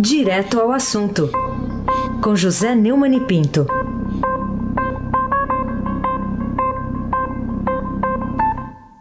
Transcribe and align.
Direto 0.00 0.60
ao 0.60 0.70
assunto, 0.70 1.28
com 2.22 2.36
José 2.36 2.72
Neumann 2.72 3.16
e 3.16 3.20
Pinto. 3.20 3.66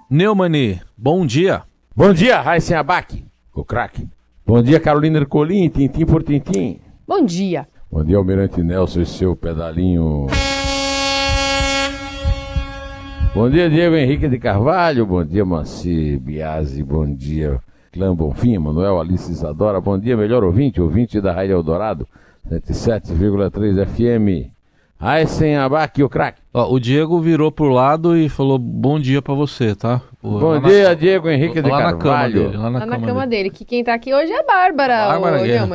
Neumani, 0.09 0.81
bom 0.97 1.23
dia. 1.23 1.61
Bom 1.95 2.11
dia, 2.11 2.41
Raíssen 2.41 2.75
Abac, 2.75 3.23
o 3.53 3.63
craque. 3.63 4.09
Bom 4.43 4.63
dia, 4.63 4.79
Carolina 4.79 5.19
Ercolim, 5.19 5.69
tintim 5.69 6.03
por 6.03 6.23
tintim. 6.23 6.79
Bom 7.07 7.23
dia. 7.23 7.67
Bom 7.91 8.03
dia, 8.03 8.17
Almirante 8.17 8.63
Nelson 8.63 9.01
e 9.01 9.05
seu 9.05 9.35
pedalinho. 9.35 10.25
Bom 13.35 13.51
dia, 13.51 13.69
Diego 13.69 13.95
Henrique 13.95 14.27
de 14.27 14.39
Carvalho. 14.39 15.05
Bom 15.05 15.23
dia, 15.23 15.45
Maci 15.45 16.17
Biasi. 16.17 16.81
Bom 16.81 17.05
dia, 17.13 17.61
Clã 17.97 18.13
Bonfim, 18.13 18.59
Manuel 18.59 18.99
Alice 18.99 19.31
Isadora. 19.31 19.81
Bom 19.81 19.97
dia, 19.97 20.15
melhor 20.15 20.43
ouvinte, 20.43 20.79
ouvinte 20.79 21.19
da 21.19 21.31
Rádio 21.33 21.53
Eldorado, 21.53 22.07
77,3 22.47 23.85
FM. 23.87 24.51
Aysen 24.99 25.57
Abac, 25.57 26.01
o 26.03 26.07
craque. 26.09 26.39
Ó, 26.53 26.71
o 26.73 26.79
Diego 26.79 27.19
virou 27.19 27.51
pro 27.51 27.69
lado 27.69 28.15
e 28.15 28.29
falou 28.29 28.57
bom 28.59 28.99
dia 28.99 29.19
pra 29.21 29.33
você, 29.33 29.75
tá? 29.75 29.99
Pô, 30.21 30.39
Bom 30.39 30.49
lá 30.53 30.59
na- 30.61 30.67
dia, 30.69 30.95
Diego 30.95 31.27
Henrique 31.29 31.59
de 31.61 31.69
lá 31.69 31.77
na 31.77 31.83
cama 31.93 31.97
Carvalho. 32.03 32.33
dele, 32.49 32.57
lá 32.57 32.69
na 32.69 32.79
Tá 32.79 32.85
na 32.85 32.95
cama, 32.95 33.07
cama 33.07 33.27
dele. 33.27 33.43
dele. 33.43 33.55
Que 33.55 33.65
quem 33.65 33.83
tá 33.83 33.93
aqui 33.95 34.13
hoje 34.13 34.31
é 34.31 34.39
a 34.39 34.43
Bárbara, 34.43 35.07
Bárbara 35.07 35.41
o 35.41 35.43
Guerra. 35.43 35.67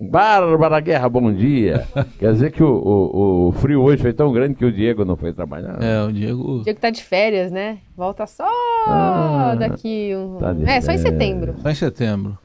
Bárbara 0.00 0.80
Guerra, 0.80 1.08
bom 1.08 1.30
dia. 1.32 1.86
Quer 2.18 2.32
dizer 2.32 2.52
que 2.52 2.62
o, 2.62 2.68
o- 2.72 3.48
o 3.48 3.52
frio 3.52 3.82
hoje 3.82 4.00
foi 4.00 4.12
tão 4.14 4.32
grande 4.32 4.54
que 4.54 4.64
o 4.64 4.72
Diego 4.72 5.04
não 5.04 5.14
foi 5.16 5.32
trabalhar? 5.32 5.76
É, 5.82 6.02
o 6.02 6.10
Diego. 6.12 6.60
O 6.60 6.62
Diego 6.62 6.80
tá 6.80 6.88
de 6.90 7.02
férias, 7.02 7.52
né? 7.52 7.78
Volta 7.96 8.26
só 8.26 8.48
Ah, 8.88 9.54
daqui 9.58 10.12
um... 10.16 10.38
tá 10.38 10.54
É, 10.66 10.80
só 10.80 10.92
em 10.92 10.96
férias. 10.96 11.00
setembro. 11.02 11.54
Só 11.60 11.68
em 11.70 11.74
setembro. 11.74 12.38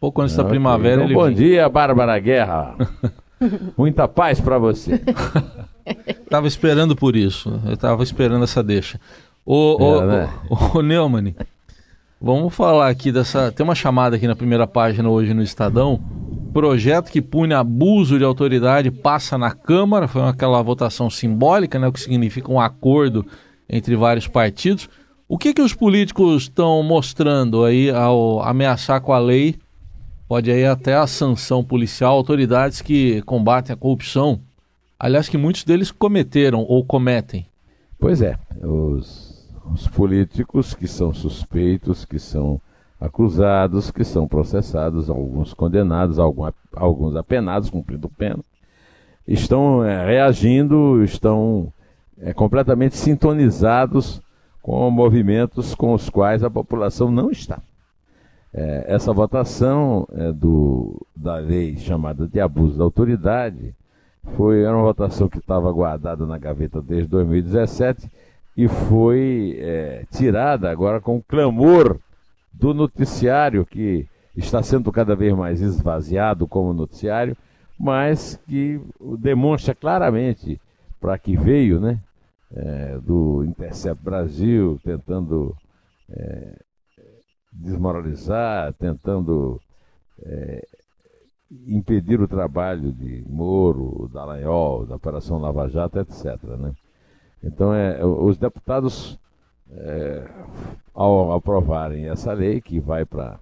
Pouco 0.00 0.20
antes 0.20 0.34
da 0.34 0.42
Ok, 0.42 0.50
primavera 0.50 0.96
então, 0.96 1.04
ele 1.06 1.14
Bom 1.14 1.24
vem. 1.26 1.34
dia, 1.34 1.68
Bárbara 1.68 2.18
Guerra. 2.18 2.74
Muita 3.78 4.08
paz 4.08 4.40
pra 4.40 4.58
você. 4.58 5.00
Tava 6.28 6.48
esperando 6.48 6.96
por 6.96 7.14
isso. 7.14 7.60
Eu 7.64 7.76
tava 7.76 8.02
esperando 8.02 8.42
essa 8.42 8.60
deixa. 8.62 9.00
Ô, 9.44 9.76
ô, 9.80 10.02
É, 10.02 10.06
né? 10.06 10.28
ô, 10.50 10.78
ô, 10.78 10.82
Neumann, 10.82 11.32
vamos 12.20 12.52
falar 12.52 12.88
aqui 12.88 13.12
dessa. 13.12 13.52
Tem 13.52 13.62
uma 13.62 13.76
chamada 13.76 14.16
aqui 14.16 14.26
na 14.26 14.34
primeira 14.34 14.66
página 14.66 15.08
hoje 15.08 15.32
no 15.32 15.42
Estadão. 15.42 16.00
Projeto 16.56 17.12
que 17.12 17.20
pune 17.20 17.52
abuso 17.52 18.16
de 18.16 18.24
autoridade 18.24 18.90
passa 18.90 19.36
na 19.36 19.50
Câmara. 19.50 20.08
Foi 20.08 20.22
aquela 20.22 20.62
votação 20.62 21.10
simbólica, 21.10 21.78
né? 21.78 21.86
O 21.86 21.92
que 21.92 22.00
significa 22.00 22.50
um 22.50 22.58
acordo 22.58 23.26
entre 23.68 23.94
vários 23.94 24.26
partidos. 24.26 24.88
O 25.28 25.36
que, 25.36 25.52
que 25.52 25.60
os 25.60 25.74
políticos 25.74 26.44
estão 26.44 26.82
mostrando 26.82 27.62
aí 27.62 27.90
ao 27.90 28.40
ameaçar 28.40 29.02
com 29.02 29.12
a 29.12 29.18
lei? 29.18 29.56
Pode 30.26 30.50
aí 30.50 30.64
até 30.64 30.94
a 30.94 31.06
sanção 31.06 31.62
policial, 31.62 32.16
autoridades 32.16 32.80
que 32.80 33.20
combatem 33.26 33.74
a 33.74 33.76
corrupção. 33.76 34.40
Aliás, 34.98 35.28
que 35.28 35.36
muitos 35.36 35.62
deles 35.62 35.90
cometeram 35.90 36.64
ou 36.66 36.82
cometem. 36.82 37.44
Pois 37.98 38.22
é, 38.22 38.34
os, 38.62 39.46
os 39.74 39.86
políticos 39.88 40.72
que 40.72 40.88
são 40.88 41.12
suspeitos, 41.12 42.06
que 42.06 42.18
são 42.18 42.58
acusados, 43.00 43.90
que 43.90 44.04
são 44.04 44.26
processados, 44.26 45.10
alguns 45.10 45.52
condenados, 45.52 46.18
alguns 46.18 47.16
apenados, 47.16 47.70
cumprindo 47.70 48.08
pena, 48.08 48.42
estão 49.26 49.84
é, 49.84 50.06
reagindo, 50.06 51.02
estão 51.02 51.72
é, 52.18 52.32
completamente 52.32 52.96
sintonizados 52.96 54.22
com 54.62 54.90
movimentos 54.90 55.74
com 55.74 55.92
os 55.92 56.08
quais 56.08 56.42
a 56.42 56.50
população 56.50 57.10
não 57.10 57.30
está. 57.30 57.60
É, 58.52 58.86
essa 58.88 59.12
votação 59.12 60.08
é, 60.12 60.32
do, 60.32 61.06
da 61.14 61.36
lei 61.36 61.76
chamada 61.76 62.26
de 62.26 62.40
abuso 62.40 62.78
da 62.78 62.84
autoridade 62.84 63.74
foi 64.34 64.62
era 64.62 64.74
uma 64.74 64.82
votação 64.82 65.28
que 65.28 65.38
estava 65.38 65.70
guardada 65.70 66.26
na 66.26 66.38
gaveta 66.38 66.80
desde 66.80 67.06
2017 67.08 68.10
e 68.56 68.66
foi 68.66 69.58
é, 69.60 70.04
tirada 70.10 70.70
agora 70.70 71.00
com 71.00 71.22
clamor 71.22 71.98
do 72.58 72.72
noticiário 72.74 73.64
que 73.64 74.06
está 74.36 74.62
sendo 74.62 74.90
cada 74.90 75.14
vez 75.14 75.34
mais 75.34 75.60
esvaziado 75.60 76.46
como 76.46 76.72
noticiário, 76.72 77.36
mas 77.78 78.40
que 78.48 78.80
demonstra 79.18 79.74
claramente 79.74 80.60
para 81.00 81.18
que 81.18 81.36
veio, 81.36 81.78
né, 81.80 82.00
é, 82.52 82.98
do 82.98 83.44
Intercept 83.44 84.02
Brasil 84.02 84.80
tentando 84.82 85.54
é, 86.10 86.58
desmoralizar, 87.52 88.72
tentando 88.74 89.60
é, 90.22 90.66
impedir 91.66 92.20
o 92.20 92.28
trabalho 92.28 92.92
de 92.92 93.24
Moro, 93.28 94.08
Dallagnol, 94.12 94.86
da 94.86 94.96
Operação 94.96 95.38
Lava 95.38 95.68
Jato, 95.68 95.98
etc. 95.98 96.42
Né? 96.58 96.72
Então, 97.42 97.72
é, 97.74 98.04
os 98.04 98.36
deputados, 98.36 99.18
é, 99.72 100.28
ao 100.94 101.32
aprovarem 101.32 102.08
essa 102.08 102.32
lei, 102.32 102.60
que 102.60 102.80
vai 102.80 103.04
para 103.04 103.38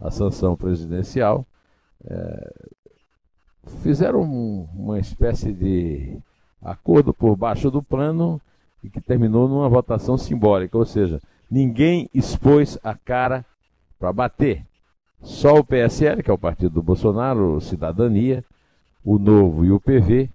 a 0.00 0.10
sanção 0.10 0.56
presidencial, 0.56 1.46
é, 2.04 2.52
fizeram 3.82 4.22
um- 4.22 4.68
uma 4.74 4.98
espécie 4.98 5.52
de 5.52 6.18
acordo 6.62 7.12
por 7.14 7.36
baixo 7.36 7.70
do 7.70 7.82
plano 7.82 8.40
e 8.82 8.90
que 8.90 9.00
terminou 9.00 9.48
numa 9.48 9.68
votação 9.68 10.18
simbólica, 10.18 10.76
ou 10.76 10.84
seja, 10.84 11.20
ninguém 11.50 12.08
expôs 12.12 12.78
a 12.82 12.94
cara 12.94 13.44
para 13.98 14.12
bater. 14.12 14.64
Só 15.22 15.54
o 15.54 15.64
PSL, 15.64 16.22
que 16.22 16.30
é 16.30 16.34
o 16.34 16.38
partido 16.38 16.74
do 16.74 16.82
Bolsonaro, 16.82 17.60
Cidadania, 17.60 18.44
o 19.02 19.18
Novo 19.18 19.64
e 19.64 19.72
o 19.72 19.80
PV 19.80 20.28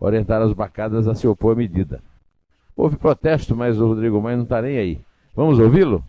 orientaram 0.00 0.46
as 0.46 0.52
bacadas 0.52 1.06
a 1.06 1.14
se 1.14 1.28
opor 1.28 1.52
à 1.52 1.56
medida. 1.56 2.00
Houve 2.76 2.96
protesto, 2.96 3.54
mas 3.54 3.78
o 3.78 3.86
Rodrigo 3.86 4.20
Maia 4.20 4.36
não 4.36 4.44
está 4.44 4.62
nem 4.62 4.78
aí. 4.78 4.98
Vamos 5.34 5.58
ouvi-lo? 5.58 6.02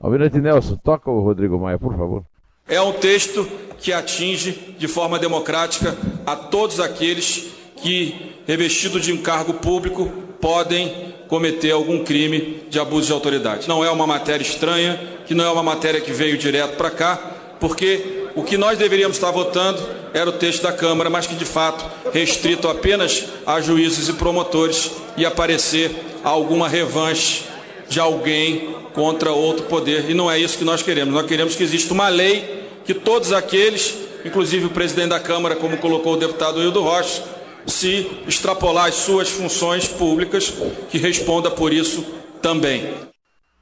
Almirante 0.00 0.40
Nelson, 0.40 0.76
toca 0.76 1.10
o 1.10 1.20
Rodrigo 1.20 1.58
Maia, 1.58 1.78
por 1.78 1.96
favor. 1.96 2.24
É 2.66 2.80
um 2.80 2.92
texto 2.92 3.46
que 3.78 3.92
atinge 3.92 4.76
de 4.78 4.88
forma 4.88 5.18
democrática 5.18 5.96
a 6.24 6.36
todos 6.36 6.80
aqueles 6.80 7.50
que, 7.76 8.34
revestidos 8.46 9.02
de 9.02 9.12
um 9.12 9.18
cargo 9.18 9.54
público, 9.54 10.06
podem 10.40 11.14
cometer 11.28 11.70
algum 11.70 12.02
crime 12.02 12.62
de 12.68 12.78
abuso 12.78 13.08
de 13.08 13.12
autoridade. 13.12 13.68
Não 13.68 13.84
é 13.84 13.90
uma 13.90 14.06
matéria 14.06 14.42
estranha, 14.42 14.98
que 15.26 15.34
não 15.34 15.44
é 15.44 15.50
uma 15.50 15.62
matéria 15.62 16.00
que 16.00 16.12
veio 16.12 16.36
direto 16.36 16.76
para 16.76 16.90
cá, 16.90 17.16
porque 17.60 18.19
o 18.34 18.42
que 18.42 18.56
nós 18.56 18.78
deveríamos 18.78 19.16
estar 19.16 19.30
votando 19.30 19.80
era 20.12 20.28
o 20.28 20.32
texto 20.32 20.62
da 20.62 20.72
Câmara, 20.72 21.10
mas 21.10 21.26
que 21.26 21.34
de 21.34 21.44
fato 21.44 21.84
restrito 22.12 22.68
apenas 22.68 23.26
a 23.46 23.60
juízes 23.60 24.08
e 24.08 24.12
promotores 24.12 24.90
e 25.16 25.26
aparecer 25.26 25.90
alguma 26.22 26.68
revanche 26.68 27.44
de 27.88 27.98
alguém 27.98 28.74
contra 28.92 29.32
outro 29.32 29.66
poder. 29.66 30.08
E 30.10 30.14
não 30.14 30.30
é 30.30 30.38
isso 30.38 30.58
que 30.58 30.64
nós 30.64 30.82
queremos. 30.82 31.14
Nós 31.14 31.26
queremos 31.26 31.56
que 31.56 31.62
exista 31.62 31.92
uma 31.92 32.08
lei 32.08 32.68
que 32.84 32.94
todos 32.94 33.32
aqueles, 33.32 33.96
inclusive 34.24 34.66
o 34.66 34.70
presidente 34.70 35.10
da 35.10 35.20
Câmara, 35.20 35.56
como 35.56 35.76
colocou 35.76 36.14
o 36.14 36.16
deputado 36.16 36.62
Hildo 36.62 36.82
Rocha, 36.82 37.22
se 37.66 38.10
extrapolar 38.26 38.86
as 38.86 38.94
suas 38.94 39.28
funções 39.28 39.86
públicas, 39.86 40.52
que 40.88 40.98
responda 40.98 41.50
por 41.50 41.72
isso 41.72 42.04
também. 42.40 42.92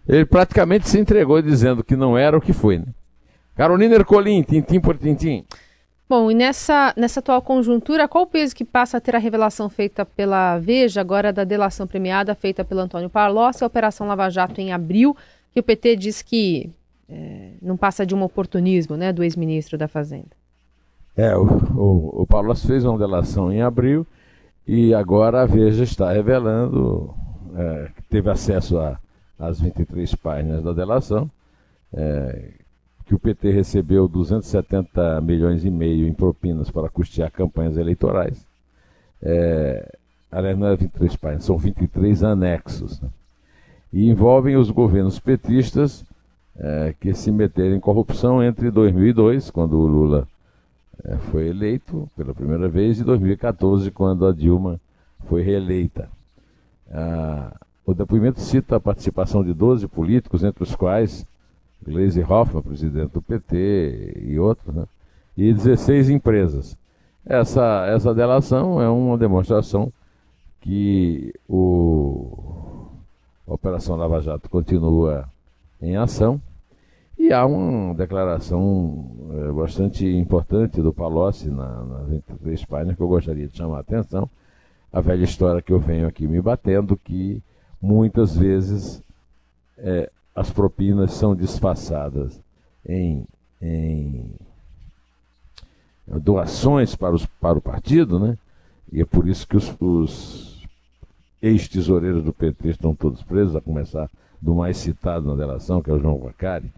Ele 0.09 0.25
praticamente 0.25 0.89
se 0.89 0.99
entregou 0.99 1.43
dizendo 1.43 1.85
que 1.85 1.97
não 1.97 2.17
era 2.17 2.37
o 2.37 2.41
que 2.41 2.53
foi. 2.53 2.79
Né? 2.79 2.87
Carolina 3.59 3.97
Ercolim, 3.97 4.41
tintim 4.45 4.79
por 4.79 4.97
tintim. 4.97 5.45
Bom, 6.09 6.31
e 6.31 6.35
nessa, 6.35 6.95
nessa 6.97 7.19
atual 7.19 7.43
conjuntura, 7.43 8.07
qual 8.07 8.23
o 8.23 8.27
peso 8.29 8.55
que 8.55 8.65
passa 8.65 8.99
a 8.99 9.01
ter 9.01 9.17
a 9.17 9.19
revelação 9.19 9.69
feita 9.69 10.07
pela 10.07 10.57
Veja, 10.61 11.01
agora 11.01 11.33
da 11.33 11.43
delação 11.43 11.85
premiada 11.85 12.37
feita 12.37 12.65
pelo 12.65 12.81
Antônio 12.81 13.11
Palocci, 13.11 13.65
a 13.65 13.67
Operação 13.67 14.07
Lava 14.07 14.31
Jato 14.31 14.61
em 14.61 14.73
abril, 14.73 15.17
que 15.53 15.59
o 15.59 15.63
PT 15.63 15.97
diz 15.97 16.23
que 16.23 16.71
eh, 17.09 17.55
não 17.61 17.77
passa 17.77 18.07
de 18.07 18.15
um 18.15 18.23
oportunismo 18.23 18.97
né, 18.97 19.13
do 19.13 19.25
ex-ministro 19.25 19.77
da 19.77 19.89
Fazenda? 19.89 20.31
É, 21.17 21.37
o, 21.37 21.43
o, 21.43 22.23
o 22.23 22.27
Palocci 22.29 22.65
fez 22.65 22.85
uma 22.85 22.97
delação 22.97 23.53
em 23.53 23.61
abril 23.61 24.07
e 24.65 24.95
agora 24.95 25.43
a 25.43 25.47
Veja 25.47 25.83
está 25.83 26.13
revelando 26.13 27.13
é, 27.57 27.89
que 27.97 28.03
teve 28.05 28.31
acesso 28.31 28.79
às 29.37 29.61
23 29.61 30.15
páginas 30.15 30.63
da 30.63 30.73
delação, 30.73 31.29
é, 31.93 32.53
que 33.09 33.15
o 33.15 33.19
PT 33.19 33.51
recebeu 33.51 34.07
270 34.07 35.23
milhões 35.23 35.65
e 35.65 35.71
meio 35.71 36.07
em 36.07 36.13
propinas 36.13 36.71
para 36.71 36.91
custear 36.91 37.33
campanhas 37.33 37.79
eleitorais. 37.79 38.47
É, 39.23 39.97
aliás, 40.31 40.59
não 40.59 40.67
é 40.67 40.77
23 40.77 41.17
páginas, 41.17 41.45
são 41.47 41.57
23 41.57 42.23
anexos. 42.23 43.01
né? 43.01 43.09
E 43.91 44.11
envolvem 44.11 44.57
os 44.57 44.71
governos 44.71 45.19
petistas 45.19 46.05
é, 46.55 46.95
que 47.01 47.15
se 47.15 47.31
meteram 47.31 47.77
em 47.77 47.81
corrupção 47.81 48.43
entre 48.43 48.71
2002, 48.71 49.51
quando 49.51 49.79
o 49.79 49.87
Lula 49.87 50.29
é, 51.03 51.17
foi 51.17 51.49
eleito 51.49 52.11
pela 52.15 52.35
primeira 52.35 52.69
vez, 52.69 53.01
e 53.01 53.05
2014, 53.05 53.91
quando 53.91 54.27
a 54.27 54.35
Dilma 54.35 54.79
foi 55.27 55.41
reeleita. 55.41 56.11
Ah, 56.91 57.57
o 57.87 57.95
depoimento 57.95 58.41
cita 58.41 58.77
a 58.77 58.81
participação 58.81 59.43
de 59.43 59.55
12 59.55 59.89
políticos, 59.89 60.45
entre 60.45 60.63
os 60.63 60.77
quais 60.77 61.27
Gleisi 61.85 62.23
Hoffmann, 62.23 62.63
presidente 62.63 63.13
do 63.13 63.23
PT, 63.23 64.23
e 64.27 64.39
outros, 64.39 64.75
né? 64.75 64.87
e 65.37 65.53
16 65.53 66.11
empresas. 66.11 66.77
Essa, 67.25 67.87
essa 67.87 68.15
delação 68.15 68.81
é 68.81 68.89
uma 68.89 69.17
demonstração 69.17 69.93
que 70.61 71.33
o, 71.49 72.87
a 73.47 73.55
Operação 73.55 73.97
Lava 73.97 74.21
Jato 74.21 74.51
continua 74.51 75.29
em 75.81 75.97
ação 75.97 76.41
e 77.19 77.33
há 77.33 77.45
uma 77.45 77.95
declaração 77.95 79.11
é, 79.33 79.53
bastante 79.53 80.07
importante 80.07 80.81
do 80.81 80.93
Palocci 80.93 81.49
na, 81.49 81.85
nas 81.85 82.23
três 82.41 82.65
páginas 82.65 82.97
que 82.97 83.03
eu 83.03 83.09
gostaria 83.09 83.49
de 83.49 83.57
chamar 83.57 83.79
a 83.79 83.81
atenção. 83.81 84.31
A 84.93 85.01
velha 85.01 85.25
história 85.25 85.61
que 85.61 85.73
eu 85.73 85.79
venho 85.79 86.07
aqui 86.07 86.27
me 86.27 86.41
batendo, 86.41 86.97
que 86.97 87.43
muitas 87.83 88.37
vezes 88.37 89.03
é, 89.77 90.11
as 90.39 90.51
propinas 90.53 91.15
são 91.15 91.35
disfarçadas 91.35 92.41
em, 92.89 93.27
em 93.61 94.31
doações 96.07 96.95
para, 96.95 97.13
os, 97.13 97.27
para 97.27 97.59
o 97.59 97.61
partido, 97.61 98.21
né? 98.21 98.39
E 98.93 99.01
é 99.01 99.05
por 99.05 99.27
isso 99.27 99.47
que 99.49 99.57
os, 99.57 99.75
os 99.81 100.63
ex-tesoureiros 101.43 102.23
do 102.23 102.33
PT 102.33 102.69
estão 102.69 102.95
todos 102.95 103.21
presos, 103.21 103.57
a 103.57 103.61
começar 103.61 104.09
do 104.41 104.55
mais 104.55 104.77
citado 104.77 105.27
na 105.27 105.35
delação, 105.35 105.83
que 105.83 105.91
é 105.91 105.93
o 105.93 105.99
João 105.99 106.21
Vacari, 106.21 106.73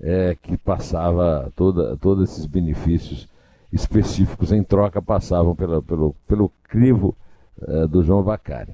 é, 0.00 0.36
que 0.40 0.56
passava 0.56 1.52
toda, 1.56 1.96
todos 1.96 2.30
esses 2.30 2.46
benefícios 2.46 3.28
específicos 3.72 4.52
em 4.52 4.62
troca 4.62 5.02
passavam 5.02 5.56
pela, 5.56 5.82
pelo, 5.82 6.14
pelo 6.28 6.52
crivo 6.62 7.16
é, 7.60 7.88
do 7.88 8.04
João 8.04 8.22
Vacari. 8.22 8.72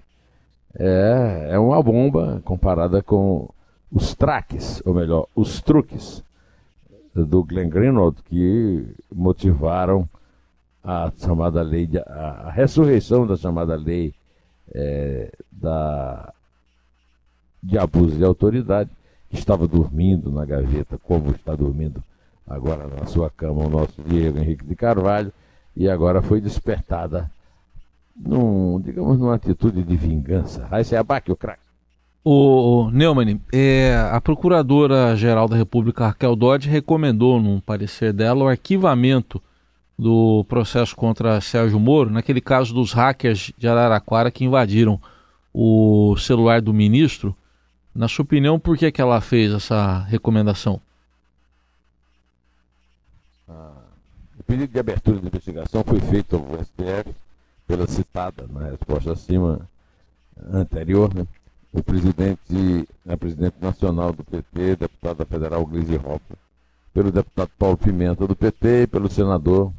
É, 0.79 1.49
é 1.53 1.59
uma 1.59 1.83
bomba 1.83 2.43
comparada 2.45 3.03
com 3.03 3.49
os 3.91 4.15
traques, 4.15 4.83
ou 4.85 4.95
melhor, 4.95 5.27
os 5.35 5.61
truques 5.61 6.23
do 7.15 7.43
Glenn 7.45 7.69
Greenwald 7.69 8.23
que 8.25 8.85
motivaram 9.13 10.09
a 10.85 11.11
chamada 11.19 11.63
lei, 11.63 11.87
de, 11.87 11.99
a, 11.99 12.51
ressurreição 12.51 13.27
da 13.27 13.37
chamada 13.37 13.75
lei 13.75 14.15
é, 14.73 15.33
da, 15.51 16.33
de 17.63 17.79
abuso 17.79 18.17
de 18.17 18.25
autoridade, 18.25 18.91
que 19.29 19.37
estava 19.37 19.67
dormindo 19.67 20.31
na 20.31 20.45
gaveta, 20.45 20.99
como 20.99 21.31
está 21.31 21.55
dormindo 21.57 22.03
agora 22.47 22.87
na 22.87 23.07
sua 23.07 23.29
cama 23.29 23.67
o 23.67 23.69
nosso 23.69 24.01
Diego 24.03 24.39
Henrique 24.39 24.65
de 24.65 24.77
Carvalho, 24.77 25.33
e 25.75 25.89
agora 25.89 26.23
foi 26.23 26.41
despertada 26.41 27.31
num, 28.15 28.81
digamos, 28.81 29.19
numa 29.19 29.35
atitude 29.35 29.83
de 29.83 29.97
vingança. 29.97 30.67
Aí 30.71 30.85
você 30.85 30.97
abaque 30.97 31.33
o 31.33 31.37
craque. 31.37 31.66
O 32.29 32.91
Neumann, 32.91 33.41
é, 33.53 33.95
a 34.11 34.21
Procuradora-Geral 34.21 35.47
da 35.47 35.55
República, 35.55 36.09
Raquel 36.09 36.35
Dodge, 36.35 36.69
recomendou, 36.69 37.41
num 37.41 37.61
parecer 37.61 38.13
dela, 38.13 38.43
o 38.43 38.49
arquivamento 38.49 39.41
do 39.97 40.45
processo 40.49 40.97
contra 40.97 41.41
Sérgio 41.41 41.79
Moro, 41.79 42.11
naquele 42.11 42.41
caso 42.41 42.75
dos 42.75 42.93
hackers 42.93 43.53
de 43.57 43.69
Araraquara 43.69 44.33
que 44.33 44.45
invadiram 44.45 45.01
o 45.55 46.17
celular 46.17 46.61
do 46.61 46.75
ministro. 46.75 47.33
Na 47.95 48.09
sua 48.09 48.25
opinião, 48.25 48.59
por 48.59 48.77
que, 48.77 48.91
que 48.91 49.01
ela 49.01 49.21
fez 49.21 49.53
essa 49.53 50.01
recomendação? 50.09 50.81
Ah, 53.49 53.71
o 54.37 54.43
pedido 54.43 54.73
de 54.73 54.81
abertura 54.81 55.21
de 55.21 55.29
investigação 55.29 55.85
foi 55.85 56.01
feito 56.01 56.35
ao 56.35 56.65
STF 56.65 57.15
pela 57.69 57.87
citada 57.87 58.49
na 58.53 58.71
resposta 58.71 59.13
acima 59.13 59.61
anterior, 60.53 61.15
né? 61.15 61.25
O 61.77 61.83
presidente, 61.83 62.89
a 63.07 63.17
presidente 63.19 63.57
nacional 63.61 64.11
do 64.11 64.25
PT, 64.25 64.77
deputada 64.77 65.27
federal 65.27 65.67
Gleisi 65.67 65.97
Hoffmann, 65.97 66.39
pelo 66.95 67.13
deputado 67.13 67.51
Paulo 67.59 67.77
Pimenta 67.77 68.27
do 68.27 68.35
PT 68.35 68.85
e 68.85 68.87
pelo 68.87 69.11
senador 69.11 69.71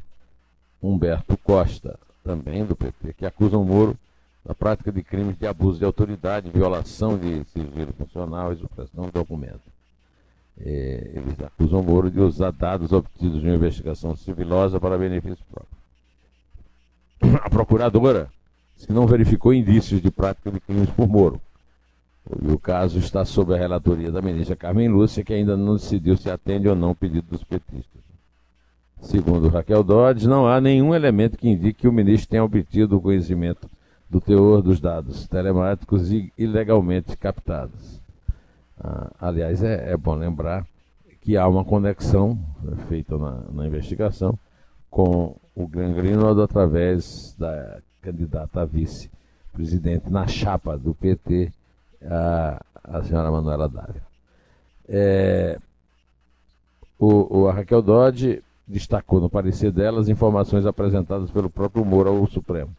Humberto 0.80 1.36
Costa, 1.38 1.98
também 2.22 2.64
do 2.64 2.76
PT, 2.76 3.14
que 3.14 3.26
acusam 3.26 3.64
Moro 3.64 3.96
da 4.44 4.54
prática 4.54 4.92
de 4.92 5.02
crimes 5.02 5.36
de 5.36 5.46
abuso 5.46 5.80
de 5.80 5.84
autoridade, 5.84 6.50
violação 6.50 7.18
de 7.18 7.42
sigilo 7.46 7.92
funcional 7.98 8.52
e 8.52 8.56
supressão 8.56 9.06
de 9.06 9.10
documento. 9.10 9.60
É, 10.60 11.12
eles 11.16 11.34
acusam 11.40 11.82
Moro 11.82 12.08
de 12.08 12.20
usar 12.20 12.52
dados 12.52 12.92
obtidos 12.92 13.40
de 13.40 13.48
uma 13.48 13.56
investigação 13.56 14.14
civilosa 14.14 14.78
para 14.78 14.96
benefício 14.96 15.44
próprio. 15.50 15.78
A 17.42 17.50
procuradora, 17.50 18.30
se 18.76 18.92
não 18.92 19.04
verificou 19.04 19.52
indícios 19.52 20.00
de 20.00 20.12
prática 20.12 20.52
de 20.52 20.60
crimes 20.60 20.90
por 20.90 21.08
Moro, 21.08 21.40
e 22.42 22.52
o 22.52 22.58
caso 22.58 22.98
está 22.98 23.24
sob 23.24 23.54
a 23.54 23.56
relatoria 23.56 24.12
da 24.12 24.20
ministra 24.20 24.56
Carmen 24.56 24.88
Lúcia, 24.88 25.24
que 25.24 25.32
ainda 25.32 25.56
não 25.56 25.76
decidiu 25.76 26.16
se 26.16 26.30
atende 26.30 26.68
ou 26.68 26.76
não 26.76 26.90
o 26.90 26.94
pedido 26.94 27.26
dos 27.30 27.42
petistas. 27.42 28.02
Segundo 29.00 29.48
Raquel 29.48 29.82
Dodds, 29.82 30.26
não 30.26 30.46
há 30.46 30.60
nenhum 30.60 30.94
elemento 30.94 31.38
que 31.38 31.48
indique 31.48 31.80
que 31.80 31.88
o 31.88 31.92
ministro 31.92 32.28
tenha 32.28 32.44
obtido 32.44 32.96
o 32.96 33.00
conhecimento 33.00 33.70
do 34.10 34.20
teor 34.20 34.62
dos 34.62 34.80
dados 34.80 35.26
telemáticos 35.28 36.10
ilegalmente 36.36 37.16
captados. 37.16 38.00
Ah, 38.78 39.10
aliás, 39.20 39.62
é, 39.62 39.92
é, 39.92 39.96
bom 39.96 40.14
lembrar 40.14 40.66
que 41.20 41.36
há 41.36 41.46
uma 41.46 41.64
conexão 41.64 42.38
né, 42.62 42.76
feita 42.88 43.16
na, 43.18 43.42
na 43.52 43.66
investigação 43.66 44.38
com 44.90 45.36
o 45.54 45.66
Greenwald 45.66 46.40
através 46.40 47.34
da 47.38 47.80
candidata 48.00 48.62
a 48.62 48.64
vice-presidente 48.64 50.10
na 50.10 50.26
chapa 50.26 50.78
do 50.78 50.94
PT, 50.94 51.52
a, 52.04 52.60
a 52.84 53.02
senhora 53.04 53.30
Manuela 53.30 53.68
Dávila. 53.68 54.06
É, 54.88 55.58
o, 56.98 57.40
o, 57.40 57.48
a 57.48 57.52
Raquel 57.52 57.82
Dodge 57.82 58.42
destacou 58.66 59.20
no 59.20 59.30
parecer 59.30 59.70
dela 59.70 60.00
as 60.00 60.08
informações 60.08 60.66
apresentadas 60.66 61.30
pelo 61.30 61.48
próprio 61.48 61.84
Moro 61.84 62.10
ao 62.10 62.26
Supremo. 62.26 62.70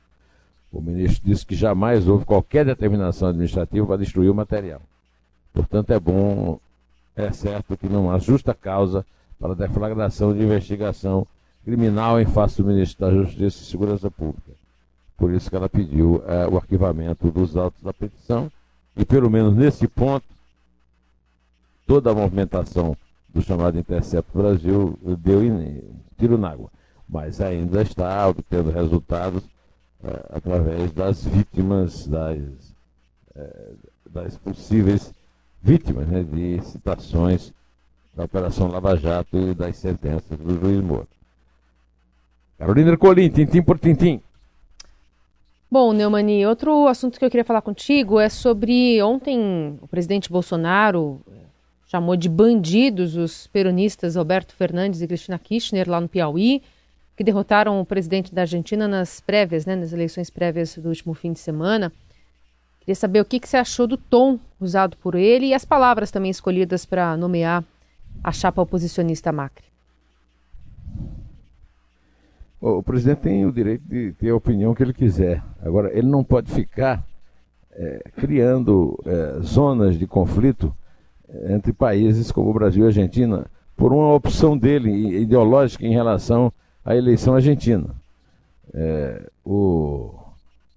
O 0.71 0.81
ministro 0.81 1.27
disse 1.27 1.45
que 1.45 1.55
jamais 1.55 2.07
houve 2.07 2.25
qualquer 2.25 2.63
determinação 2.63 3.29
administrativa 3.29 3.85
para 3.87 3.97
destruir 3.97 4.29
o 4.29 4.35
material. 4.35 4.81
Portanto, 5.51 5.91
é 5.91 5.99
bom, 5.99 6.59
é 7.15 7.31
certo 7.31 7.75
que 7.75 7.89
não 7.89 8.11
há 8.11 8.19
justa 8.19 8.53
causa 8.53 9.03
para 9.39 9.55
deflagração 9.55 10.33
de 10.33 10.43
investigação 10.43 11.25
criminal 11.65 12.19
em 12.19 12.25
face 12.25 12.61
do 12.61 12.67
ministro 12.67 13.05
da 13.05 13.11
Justiça 13.11 13.63
e 13.63 13.65
Segurança 13.65 14.11
Pública. 14.11 14.51
Por 15.17 15.33
isso 15.33 15.49
que 15.49 15.55
ela 15.55 15.67
pediu 15.67 16.23
é, 16.27 16.47
o 16.47 16.55
arquivamento 16.55 17.31
dos 17.31 17.57
autos 17.57 17.81
da 17.81 17.93
petição 17.93 18.51
e 18.95 19.05
pelo 19.05 19.29
menos 19.29 19.55
nesse 19.55 19.87
ponto, 19.87 20.25
toda 21.87 22.11
a 22.11 22.15
movimentação 22.15 22.95
do 23.33 23.41
chamado 23.41 23.77
Intercepto 23.77 24.37
Brasil 24.37 24.97
deu 25.19 25.41
tiro 26.17 26.37
na 26.37 26.51
água. 26.51 26.69
Mas 27.07 27.41
ainda 27.41 27.81
está 27.81 28.27
obtendo 28.27 28.69
resultados 28.69 29.43
é, 30.03 30.25
através 30.29 30.91
das 30.91 31.25
vítimas, 31.25 32.07
das, 32.07 32.39
é, 33.35 33.71
das 34.09 34.37
possíveis 34.37 35.13
vítimas 35.61 36.07
né, 36.07 36.23
de 36.23 36.61
citações 36.61 37.51
da 38.15 38.25
Operação 38.25 38.67
Lava 38.67 38.95
Jato 38.95 39.37
e 39.37 39.53
das 39.53 39.77
sentenças 39.77 40.37
do 40.37 40.59
juiz 40.59 40.81
Moro. 40.81 41.07
Carolina 42.57 42.91
Ercolim, 42.91 43.29
tintim 43.29 43.61
por 43.61 43.79
tintim. 43.79 44.21
Bom, 45.71 45.93
Neumani, 45.93 46.47
outro 46.47 46.87
assunto 46.87 47.19
que 47.19 47.23
eu 47.23 47.29
queria 47.29 47.45
falar 47.45 47.61
contigo 47.61 48.19
é 48.19 48.27
sobre 48.27 48.99
ontem 49.03 49.77
o 49.79 49.87
presidente 49.87 50.27
Bolsonaro 50.27 51.21
eh, 51.27 51.35
chamou 51.85 52.15
de 52.15 52.27
bandidos 52.27 53.15
os 53.15 53.45
peronistas 53.45 54.17
Alberto 54.17 54.55
Fernandes 54.55 54.99
e 54.99 55.05
Cristina 55.07 55.37
Kirchner 55.37 55.87
lá 55.87 56.01
no 56.01 56.09
Piauí, 56.09 56.63
que 57.15 57.23
derrotaram 57.23 57.79
o 57.79 57.85
presidente 57.85 58.33
da 58.33 58.41
Argentina 58.41 58.87
nas 58.87 59.21
prévias, 59.21 59.67
né, 59.67 59.75
nas 59.75 59.93
eleições 59.93 60.31
prévias 60.31 60.75
do 60.75 60.89
último 60.89 61.13
fim 61.13 61.33
de 61.33 61.39
semana. 61.39 61.93
Queria 62.79 62.95
saber 62.95 63.21
o 63.21 63.25
que, 63.25 63.39
que 63.39 63.47
você 63.47 63.57
achou 63.57 63.85
do 63.85 63.95
tom 63.95 64.39
usado 64.59 64.97
por 64.97 65.13
ele 65.13 65.45
e 65.45 65.53
as 65.53 65.65
palavras 65.65 66.09
também 66.09 66.31
escolhidas 66.31 66.83
para 66.83 67.15
nomear 67.15 67.63
a 68.23 68.31
chapa 68.31 68.59
oposicionista 68.59 69.31
Macri. 69.31 69.69
O 72.61 72.83
presidente 72.83 73.19
tem 73.19 73.45
o 73.45 73.53
direito 73.53 73.83
de 73.87 74.11
ter 74.13 74.31
a 74.31 74.35
opinião 74.35 74.75
que 74.75 74.83
ele 74.83 74.93
quiser. 74.93 75.41
Agora, 75.61 75.97
ele 75.97 76.07
não 76.07 76.25
pode 76.25 76.51
ficar 76.51 77.05
é, 77.71 78.03
criando 78.17 79.01
é, 79.05 79.39
zonas 79.41 79.97
de 79.97 80.05
conflito 80.05 80.75
é, 81.29 81.53
entre 81.53 81.71
países 81.71 82.33
como 82.33 82.49
o 82.49 82.53
Brasil 82.53 82.83
e 82.83 82.85
a 82.85 82.87
Argentina 82.87 83.45
por 83.77 83.93
uma 83.93 84.13
opção 84.13 84.57
dele 84.57 85.21
ideológica 85.21 85.85
em 85.85 85.93
relação 85.93 86.51
à 86.83 86.93
eleição 86.95 87.33
argentina. 87.33 87.95
É, 88.73 89.29
o... 89.45 90.13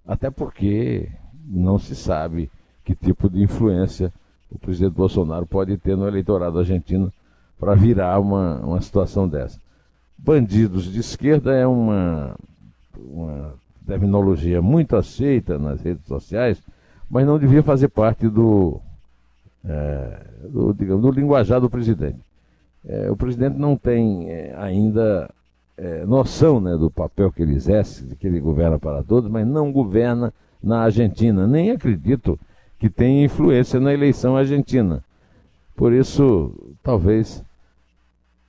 Até 0.06 0.30
porque 0.30 1.08
não 1.44 1.80
se 1.80 1.96
sabe 1.96 2.48
que 2.84 2.94
tipo 2.94 3.28
de 3.28 3.42
influência 3.42 4.12
o 4.50 4.58
presidente 4.58 4.94
Bolsonaro 4.94 5.46
pode 5.46 5.76
ter 5.78 5.96
no 5.96 6.06
eleitorado 6.06 6.60
argentino 6.60 7.12
para 7.58 7.74
virar 7.74 8.20
uma, 8.20 8.60
uma 8.60 8.80
situação 8.80 9.28
dessa 9.28 9.58
bandidos 10.24 10.84
de 10.84 11.00
esquerda 11.00 11.52
é 11.52 11.66
uma, 11.66 12.36
uma 12.96 13.54
terminologia 13.86 14.62
muito 14.62 14.96
aceita 14.96 15.58
nas 15.58 15.80
redes 15.80 16.06
sociais, 16.06 16.62
mas 17.10 17.26
não 17.26 17.38
devia 17.38 17.62
fazer 17.62 17.88
parte 17.88 18.28
do, 18.28 18.80
é, 19.64 20.26
do, 20.48 20.72
digamos, 20.72 21.02
do 21.02 21.10
linguajar 21.10 21.60
do 21.60 21.68
presidente. 21.68 22.18
É, 22.86 23.10
o 23.10 23.16
presidente 23.16 23.58
não 23.58 23.76
tem 23.76 24.30
é, 24.30 24.54
ainda 24.56 25.28
é, 25.76 26.04
noção 26.06 26.60
né, 26.60 26.76
do 26.76 26.90
papel 26.90 27.32
que 27.32 27.42
ele 27.42 27.54
exerce, 27.54 28.16
que 28.16 28.26
ele 28.26 28.40
governa 28.40 28.78
para 28.78 29.02
todos, 29.02 29.30
mas 29.30 29.46
não 29.46 29.72
governa 29.72 30.32
na 30.62 30.82
Argentina. 30.82 31.46
Nem 31.46 31.70
acredito 31.70 32.38
que 32.78 32.88
tenha 32.88 33.24
influência 33.24 33.78
na 33.80 33.92
eleição 33.92 34.36
argentina. 34.36 35.02
Por 35.76 35.92
isso, 35.92 36.74
talvez 36.82 37.42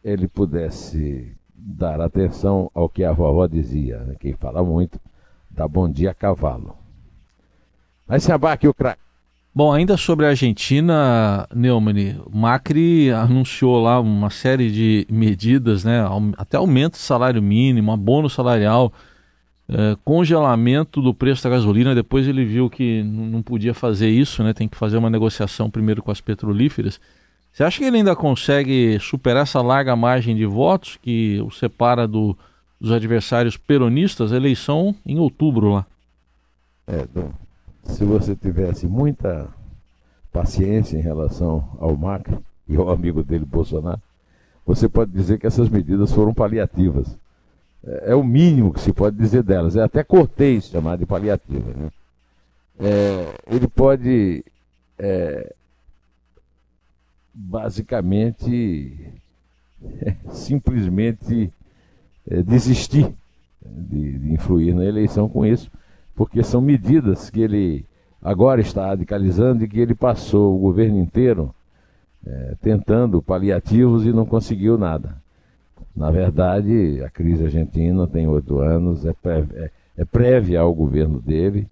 ele 0.03 0.27
pudesse 0.27 1.33
dar 1.65 2.01
atenção 2.01 2.69
ao 2.73 2.89
que 2.89 3.03
a 3.03 3.13
vovó 3.13 3.47
dizia, 3.47 3.99
né? 3.99 4.15
quem 4.19 4.33
fala 4.33 4.61
muito, 4.63 4.99
dá 5.49 5.67
bom 5.67 5.89
dia 5.89 6.11
a 6.11 6.13
cavalo. 6.13 6.75
Vai 8.05 8.19
se 8.19 8.31
abaque 8.31 8.67
o 8.67 8.73
craque. 8.73 9.01
Bom, 9.55 9.71
ainda 9.71 9.95
sobre 9.95 10.25
a 10.25 10.29
Argentina, 10.29 11.47
Neumann, 11.53 12.19
Macri 12.33 13.11
anunciou 13.11 13.81
lá 13.81 13.99
uma 13.99 14.31
série 14.31 14.71
de 14.71 15.05
medidas, 15.09 15.83
né? 15.83 16.03
Até 16.37 16.57
aumento 16.57 16.93
do 16.93 16.97
salário 16.97 17.39
mínimo, 17.39 17.91
abono 17.91 18.27
salarial, 18.27 18.91
é, 19.69 19.95
congelamento 20.03 21.03
do 21.03 21.13
preço 21.13 21.43
da 21.43 21.51
gasolina. 21.51 21.93
Depois 21.93 22.27
ele 22.27 22.43
viu 22.43 22.67
que 22.67 23.03
não 23.03 23.43
podia 23.43 23.75
fazer 23.75 24.09
isso, 24.09 24.43
né? 24.43 24.53
Tem 24.53 24.67
que 24.67 24.75
fazer 24.75 24.97
uma 24.97 25.09
negociação 25.09 25.69
primeiro 25.69 26.01
com 26.01 26.09
as 26.09 26.19
petrolíferas. 26.19 26.99
Você 27.53 27.63
acha 27.63 27.77
que 27.77 27.85
ele 27.85 27.97
ainda 27.97 28.15
consegue 28.15 28.97
superar 28.99 29.43
essa 29.43 29.61
larga 29.61 29.95
margem 29.95 30.35
de 30.35 30.43
votos 30.43 30.97
que 30.99 31.39
o 31.45 31.51
separa 31.51 32.07
do, 32.07 32.35
dos 32.81 32.91
adversários 32.91 33.55
peronistas? 33.55 34.31
Eleição 34.31 34.95
em 35.05 35.19
outubro 35.19 35.69
lá. 35.69 35.85
É, 36.87 37.07
se 37.83 38.03
você 38.03 38.35
tivesse 38.35 38.87
muita 38.87 39.47
paciência 40.31 40.97
em 40.97 41.01
relação 41.01 41.77
ao 41.79 41.95
Macri 41.95 42.39
e 42.67 42.75
ao 42.75 42.89
amigo 42.89 43.21
dele, 43.21 43.45
Bolsonaro, 43.45 44.01
você 44.65 44.89
pode 44.89 45.11
dizer 45.11 45.37
que 45.37 45.45
essas 45.45 45.69
medidas 45.69 46.11
foram 46.11 46.33
paliativas. 46.33 47.15
É, 47.85 48.13
é 48.13 48.15
o 48.15 48.23
mínimo 48.23 48.73
que 48.73 48.79
se 48.79 48.91
pode 48.91 49.15
dizer 49.15 49.43
delas. 49.43 49.75
É 49.75 49.83
até 49.83 50.03
cortês 50.03 50.69
chamar 50.69 50.97
de 50.97 51.05
paliativa. 51.05 51.71
Né? 51.71 51.91
É, 52.79 53.35
ele 53.45 53.67
pode 53.67 54.43
é, 54.97 55.53
basicamente 57.33 59.21
simplesmente 60.31 61.51
é, 62.29 62.41
desistir 62.41 63.11
de, 63.61 64.19
de 64.19 64.33
influir 64.33 64.73
na 64.73 64.85
eleição 64.85 65.27
com 65.27 65.45
isso 65.45 65.69
porque 66.15 66.43
são 66.43 66.61
medidas 66.61 67.29
que 67.29 67.41
ele 67.41 67.85
agora 68.21 68.61
está 68.61 68.87
radicalizando 68.87 69.63
e 69.63 69.67
que 69.67 69.79
ele 69.79 69.95
passou 69.95 70.55
o 70.55 70.59
governo 70.59 70.99
inteiro 70.99 71.53
é, 72.25 72.55
tentando 72.61 73.21
paliativos 73.21 74.05
e 74.05 74.13
não 74.13 74.25
conseguiu 74.25 74.77
nada. 74.77 75.17
Na 75.95 76.09
verdade, 76.09 77.01
a 77.03 77.09
crise 77.09 77.43
argentina 77.43 78.07
tem 78.07 78.27
oito 78.27 78.59
anos, 78.59 79.05
é 79.05 79.13
prévia, 79.13 79.71
é, 79.97 80.01
é 80.01 80.05
prévia 80.05 80.61
ao 80.61 80.73
governo 80.73 81.19
dele. 81.19 81.67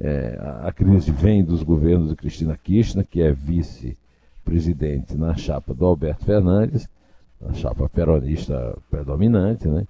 É, 0.00 0.38
a, 0.64 0.72
crise 0.72 1.12
vem 1.12 1.44
dos 1.44 1.62
governos 1.62 2.08
de 2.08 2.16
Cristina 2.16 2.56
Kirchner, 2.56 3.06
que 3.06 3.22
é 3.22 3.30
vice-presidente 4.44 5.16
na 5.16 5.34
chapa 5.34 5.74
do 5.74 5.84
Alberto 5.84 6.24
Fernandes, 6.24 6.88
na 7.40 7.52
chapa 7.54 7.88
peronista 7.88 8.76
predominante, 8.90 9.66
né? 9.66 9.86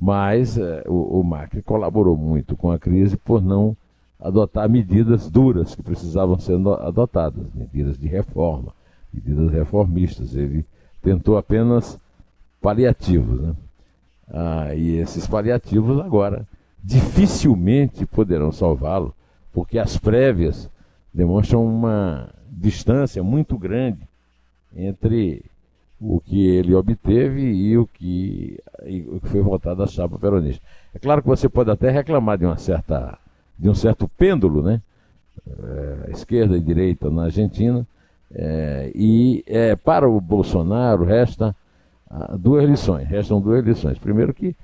Mas 0.00 0.56
é, 0.56 0.82
o, 0.86 1.20
o 1.20 1.22
Macri 1.22 1.62
colaborou 1.62 2.16
muito 2.16 2.56
com 2.56 2.70
a 2.70 2.78
crise 2.78 3.16
por 3.16 3.42
não 3.42 3.76
adotar 4.18 4.68
medidas 4.68 5.28
duras 5.28 5.74
que 5.74 5.82
precisavam 5.82 6.38
ser 6.38 6.56
adotadas, 6.80 7.46
medidas 7.54 7.98
de 7.98 8.08
reforma, 8.08 8.72
medidas 9.12 9.52
reformistas. 9.52 10.34
Ele 10.34 10.64
tentou 11.02 11.36
apenas 11.36 11.98
paliativos. 12.60 13.40
Né? 13.40 13.54
Ah, 14.28 14.74
e 14.74 14.96
esses 14.96 15.26
paliativos 15.26 16.00
agora 16.00 16.46
dificilmente 16.82 18.06
poderão 18.06 18.50
salvá-lo, 18.50 19.14
porque 19.52 19.78
as 19.78 19.98
prévias 19.98 20.70
demonstram 21.12 21.64
uma 21.64 22.30
distância 22.60 23.22
muito 23.22 23.56
grande 23.56 24.00
entre 24.76 25.42
o 26.00 26.20
que 26.20 26.46
ele 26.46 26.74
obteve 26.74 27.42
e 27.42 27.76
o 27.76 27.86
que, 27.86 28.58
e 28.84 29.02
o 29.02 29.20
que 29.20 29.28
foi 29.28 29.40
votado 29.40 29.78
da 29.78 29.86
chapa 29.86 30.18
peronista. 30.18 30.62
É 30.94 30.98
claro 30.98 31.22
que 31.22 31.28
você 31.28 31.48
pode 31.48 31.70
até 31.70 31.90
reclamar 31.90 32.38
de 32.38 32.44
uma 32.44 32.56
certa 32.56 33.18
de 33.58 33.68
um 33.68 33.74
certo 33.74 34.08
pêndulo, 34.08 34.62
né? 34.62 34.80
É, 35.46 36.10
esquerda 36.12 36.56
e 36.56 36.60
direita 36.60 37.10
na 37.10 37.24
Argentina. 37.24 37.86
É, 38.32 38.90
e 38.94 39.44
é, 39.46 39.76
para 39.76 40.08
o 40.08 40.18
Bolsonaro 40.20 41.04
resta 41.04 41.54
ah, 42.10 42.36
duas 42.38 42.64
lições. 42.64 43.06
Restam 43.06 43.40
duas 43.40 43.62
lições. 43.62 43.98
Primeiro 43.98 44.32
que 44.32 44.56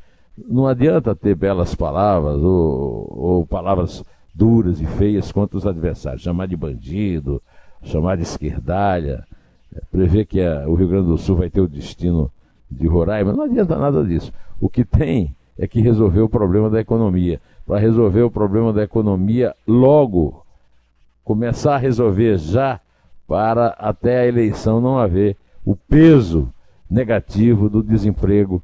não 0.49 0.67
adianta 0.67 1.15
ter 1.15 1.35
belas 1.35 1.75
palavras 1.75 2.37
ou, 2.37 3.13
ou 3.15 3.47
palavras 3.47 4.03
duras 4.35 4.81
e 4.81 4.87
feias 4.87 5.31
contra 5.31 5.59
os 5.59 5.67
adversários. 5.67 6.23
Chamar 6.23 6.47
de 6.47 6.57
bandido, 6.57 7.43
chamar 7.87 8.17
de 8.17 8.23
esquerdalha, 8.23 9.25
prevê 9.91 10.25
que 10.25 10.41
a, 10.41 10.69
o 10.69 10.75
Rio 10.75 10.89
Grande 10.89 11.09
do 11.09 11.19
Sul 11.19 11.37
vai 11.37 11.51
ter 11.51 11.61
o 11.61 11.69
destino 11.69 12.31
de 12.71 12.87
Roraima, 12.87 13.33
não 13.33 13.45
adianta 13.45 13.77
nada 13.77 14.05
disso. 14.05 14.33
O 14.61 14.69
que 14.69 14.85
tem 14.85 15.35
é 15.59 15.67
que 15.67 15.81
resolver 15.81 16.21
o 16.21 16.29
problema 16.29 16.69
da 16.69 16.81
economia. 16.81 17.41
Para 17.67 17.79
resolver 17.79 18.23
o 18.23 18.31
problema 18.31 18.73
da 18.73 18.83
economia 18.83 19.55
logo, 19.67 20.45
começar 21.25 21.75
a 21.75 21.79
resolver 21.79 22.39
já, 22.39 22.81
para 23.27 23.69
até 23.79 24.21
a 24.21 24.27
eleição 24.27 24.81
não 24.81 24.99
haver 24.99 25.37
o 25.65 25.75
peso 25.75 26.53
negativo 26.89 27.69
do 27.69 27.83
desemprego 27.83 28.63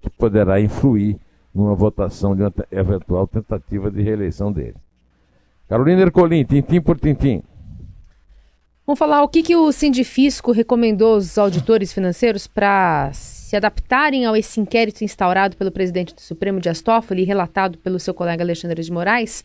que 0.00 0.10
poderá 0.10 0.60
influir 0.60 1.16
numa 1.54 1.74
votação 1.74 2.34
de 2.34 2.42
uma 2.42 2.52
eventual 2.70 3.26
tentativa 3.28 3.90
de 3.90 4.02
reeleição 4.02 4.50
dele. 4.50 4.74
Carolina 5.68 6.02
Ercolim, 6.02 6.44
tintim 6.44 6.80
por 6.80 6.98
tintim. 6.98 7.42
Vamos 8.84 8.98
falar 8.98 9.22
o 9.22 9.28
que, 9.28 9.44
que 9.44 9.54
o 9.54 9.70
Sindifisco 9.70 10.50
recomendou 10.50 11.14
aos 11.14 11.38
auditores 11.38 11.92
financeiros 11.92 12.48
para 12.48 13.12
se 13.12 13.54
adaptarem 13.54 14.26
a 14.26 14.36
esse 14.36 14.60
inquérito 14.60 15.04
instaurado 15.04 15.56
pelo 15.56 15.70
presidente 15.70 16.12
do 16.12 16.20
Supremo 16.20 16.58
Dias 16.58 16.82
Toffoli 16.82 17.22
relatado 17.22 17.78
pelo 17.78 18.00
seu 18.00 18.12
colega 18.12 18.42
Alexandre 18.42 18.82
de 18.82 18.90
Moraes 18.90 19.44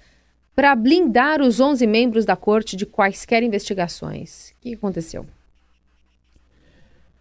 para 0.56 0.76
blindar 0.76 1.40
os 1.40 1.60
11 1.60 1.86
membros 1.86 2.26
da 2.26 2.36
corte 2.36 2.76
de 2.76 2.88
quaisquer 2.88 3.44
investigações. 3.44 4.56
O 4.58 4.62
que 4.62 4.74
aconteceu? 4.74 5.24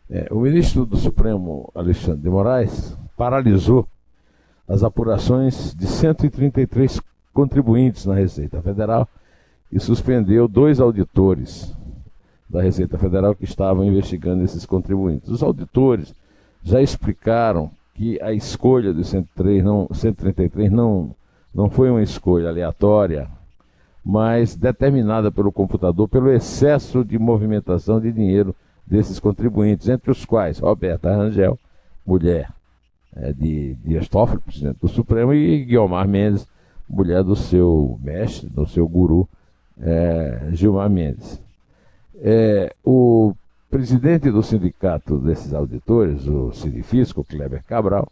É, 0.08 0.26
o 0.30 0.40
ministro 0.40 0.87
do 0.87 0.96
Supremo, 0.96 1.70
Alexandre 1.75 2.23
de 2.23 2.30
Moraes, 2.30 2.96
paralisou 3.14 3.87
as 4.66 4.82
apurações 4.82 5.75
de 5.75 5.87
133 5.87 6.99
contribuintes 7.35 8.06
na 8.06 8.14
Receita 8.14 8.62
Federal 8.62 9.06
e 9.70 9.78
suspendeu 9.78 10.49
dois 10.49 10.80
auditores 10.80 11.76
da 12.48 12.62
Receita 12.62 12.96
Federal 12.96 13.34
que 13.34 13.44
estavam 13.44 13.84
investigando 13.84 14.44
esses 14.44 14.64
contribuintes. 14.64 15.28
Os 15.28 15.42
auditores 15.42 16.14
já 16.62 16.80
explicaram 16.80 17.70
que 17.94 18.20
a 18.20 18.32
escolha 18.32 18.92
do 18.92 19.02
103 19.02 19.64
não, 19.64 19.88
133 19.92 20.70
não, 20.70 21.14
não 21.54 21.70
foi 21.70 21.90
uma 21.90 22.02
escolha 22.02 22.48
aleatória, 22.48 23.28
mas 24.04 24.54
determinada 24.54 25.32
pelo 25.32 25.50
computador 25.50 26.06
pelo 26.08 26.30
excesso 26.30 27.04
de 27.04 27.18
movimentação 27.18 28.00
de 28.00 28.12
dinheiro 28.12 28.54
desses 28.86 29.18
contribuintes, 29.18 29.88
entre 29.88 30.10
os 30.10 30.24
quais 30.24 30.58
Roberta 30.58 31.14
Rangel, 31.14 31.58
mulher 32.06 32.50
é, 33.16 33.32
de 33.32 33.74
Dias 33.84 34.08
Toffoli, 34.08 34.40
presidente 34.40 34.78
do 34.80 34.88
Supremo, 34.88 35.32
e 35.34 35.64
Guilmar 35.64 36.06
Mendes, 36.06 36.46
mulher 36.88 37.24
do 37.24 37.34
seu 37.34 37.98
mestre, 38.02 38.48
do 38.48 38.66
seu 38.66 38.86
guru, 38.86 39.28
é, 39.80 40.50
Gilmar 40.52 40.88
Mendes. 40.88 41.40
É, 42.23 42.75
o 42.85 43.35
presidente 43.70 44.30
do 44.30 44.42
sindicato 44.42 45.18
desses 45.18 45.52
auditores, 45.52 46.26
o 46.26 46.52
Sindifisco, 46.52 47.25
Kleber 47.25 47.62
Cabral, 47.64 48.08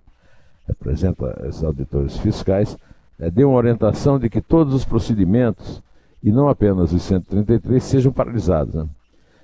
representa 0.67 1.41
esses 1.47 1.63
auditores 1.63 2.17
fiscais, 2.19 2.77
é, 3.19 3.31
deu 3.31 3.51
uma 3.51 3.59
orientação 3.59 4.19
de 4.19 4.29
que 4.29 4.41
todos 4.41 4.75
os 4.75 4.85
procedimentos, 4.85 5.83
e 6.23 6.33
não 6.33 6.49
apenas 6.49 6.93
os 6.93 7.03
133, 7.03 7.83
sejam 7.83 8.13
paralisados. 8.13 8.75
Né? 8.75 8.87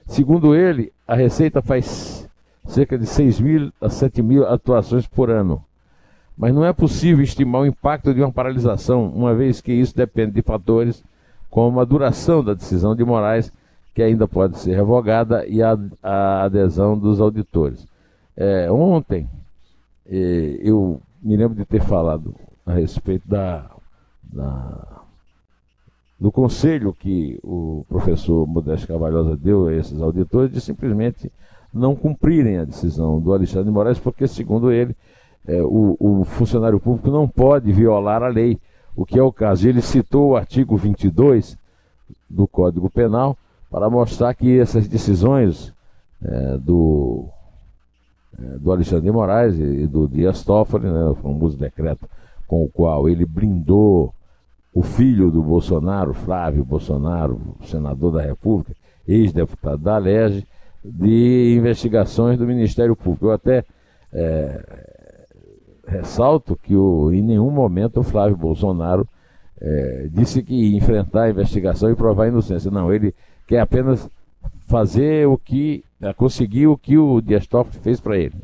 Segundo 0.07 0.55
ele, 0.55 0.93
a 1.07 1.14
Receita 1.14 1.62
faz 1.62 2.29
cerca 2.67 2.99
de 2.99 3.07
6 3.07 3.40
mil 3.40 3.73
a 3.81 3.88
7 3.88 4.23
mil 4.23 4.47
atuações 4.47 5.07
por 5.07 5.31
ano. 5.31 5.62
Mas 6.37 6.55
não 6.55 6.64
é 6.64 6.73
possível 6.73 7.23
estimar 7.23 7.62
o 7.62 7.67
impacto 7.67 8.14
de 8.14 8.21
uma 8.21 8.33
paralisação, 8.33 9.09
uma 9.09 9.35
vez 9.35 9.61
que 9.61 9.73
isso 9.73 9.95
depende 9.95 10.33
de 10.33 10.43
fatores 10.43 11.02
como 11.50 11.81
a 11.81 11.85
duração 11.85 12.43
da 12.43 12.55
decisão 12.55 12.95
de 12.95 13.05
Moraes 13.05 13.52
que 13.94 14.02
ainda 14.02 14.26
pode 14.26 14.59
ser 14.59 14.75
revogada, 14.75 15.47
e 15.47 15.62
a, 15.62 15.78
a 16.02 16.44
adesão 16.44 16.99
dos 16.99 17.20
auditores. 17.20 17.87
É, 18.37 18.70
ontem, 18.70 19.28
é, 20.09 20.59
eu 20.62 21.00
me 21.23 21.37
lembro 21.37 21.56
de 21.56 21.64
ter 21.64 21.82
falado 21.82 22.35
a 22.64 22.73
respeito 22.73 23.28
da, 23.28 23.66
da, 24.23 25.02
do 26.18 26.30
conselho 26.30 26.92
que 26.92 27.38
o 27.42 27.85
professor 27.88 28.47
Modesto 28.47 28.87
Cavalhosa 28.87 29.37
deu 29.37 29.68
a 29.68 29.75
esses 29.75 30.00
auditores 30.00 30.52
de 30.52 30.61
simplesmente 30.61 31.30
não 31.73 31.94
cumprirem 31.94 32.59
a 32.59 32.64
decisão 32.64 33.20
do 33.20 33.32
Alexandre 33.32 33.66
de 33.66 33.70
Moraes, 33.70 33.99
porque, 33.99 34.26
segundo 34.26 34.73
ele, 34.73 34.94
é, 35.47 35.62
o, 35.62 35.97
o, 35.99 36.25
funcionário 36.25 36.80
público 36.80 37.11
não 37.11 37.28
pode 37.28 37.73
violar 37.73 38.23
a 38.23 38.28
lei, 38.28 38.59
o 38.94 39.06
que 39.06 39.18
é 39.18 39.23
o 39.23 39.32
caso. 39.32 39.68
Ele 39.68 39.80
citou 39.80 40.30
o 40.30 40.37
artigo 40.37 40.76
22 40.76 41.56
do 42.28 42.47
Código 42.47 42.90
Penal 42.90 43.37
para 43.71 43.89
mostrar 43.89 44.35
que 44.35 44.59
essas 44.59 44.89
decisões 44.89 45.73
é, 46.23 46.59
do, 46.59 47.27
é, 48.39 48.59
do 48.59 48.73
Alexandre 48.73 49.05
de 49.05 49.12
Moraes 49.12 49.59
e 49.59 49.87
do 49.87 50.09
Dias 50.09 50.43
Toffoli, 50.45 50.91
né, 50.91 51.05
o 51.05 51.15
famoso 51.15 51.57
decreto 51.57 52.09
com 52.47 52.65
o 52.65 52.69
qual 52.69 53.09
ele 53.09 53.25
blindou 53.25 54.12
o 54.75 54.83
filho 54.83 55.31
do 55.31 55.43
Bolsonaro, 55.43 56.12
Flávio 56.12 56.65
Bolsonaro, 56.65 57.41
senador 57.65 58.12
da 58.12 58.23
República, 58.23 58.75
ex-deputado 59.07 59.79
da 59.79 59.97
Alege, 59.97 60.47
de 60.85 61.55
investigações 61.57 62.39
do 62.39 62.47
Ministério 62.47 62.97
Público. 62.97 63.27
Eu 63.27 63.33
até 63.33 63.65
é, 64.12 64.87
ressalto 65.87 66.57
que 66.57 66.75
o, 66.75 67.12
em 67.12 67.23
nenhum 67.23 67.50
momento 67.50 68.00
o 68.00 68.05
Flávio 68.05 68.37
Bolsonaro 68.37 69.07
é, 69.61 70.09
disse 70.11 70.43
que 70.43 70.55
ia 70.55 70.77
enfrentar 70.77 71.25
a 71.25 71.31
investigação 71.31 71.91
e 71.91 71.97
provar 71.97 72.25
a 72.25 72.29
inocência. 72.29 72.71
Não, 72.71 72.93
ele 72.93 73.15
quer 73.50 73.59
apenas 73.59 74.09
fazer 74.69 75.26
o 75.26 75.37
que, 75.37 75.85
é, 76.00 76.12
conseguir 76.12 76.69
o 76.69 76.78
que 76.78 76.97
o 76.97 77.21
Dias 77.21 77.49
Toffoli 77.49 77.83
fez 77.83 78.00
para 78.00 78.16
ele. 78.16 78.37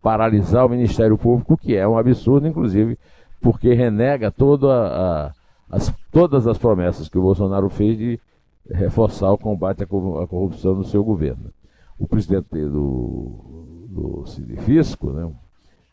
Paralisar 0.00 0.64
o 0.64 0.68
Ministério 0.68 1.18
Público, 1.18 1.56
que 1.56 1.74
é 1.74 1.86
um 1.86 1.98
absurdo, 1.98 2.46
inclusive, 2.46 2.96
porque 3.40 3.74
renega 3.74 4.30
toda 4.30 4.68
a, 4.68 5.32
as, 5.68 5.92
todas 6.12 6.46
as 6.46 6.56
promessas 6.56 7.08
que 7.08 7.18
o 7.18 7.22
Bolsonaro 7.22 7.68
fez 7.68 7.98
de 7.98 8.20
reforçar 8.70 9.32
o 9.32 9.38
combate 9.38 9.82
à 9.82 9.86
corrupção 9.86 10.76
no 10.76 10.84
seu 10.84 11.02
governo. 11.02 11.50
O 11.98 12.06
presidente 12.06 12.46
do, 12.52 13.84
do 13.88 14.24
né, 15.12 15.32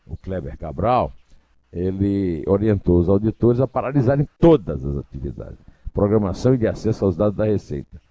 o 0.06 0.16
Kleber 0.16 0.56
Cabral, 0.56 1.12
ele 1.72 2.44
orientou 2.46 3.00
os 3.00 3.08
auditores 3.08 3.60
a 3.60 3.66
paralisarem 3.66 4.28
todas 4.38 4.84
as 4.84 4.96
atividades, 4.96 5.58
programação 5.92 6.54
e 6.54 6.58
de 6.58 6.68
acesso 6.68 7.04
aos 7.04 7.16
dados 7.16 7.36
da 7.36 7.46
Receita. 7.46 8.04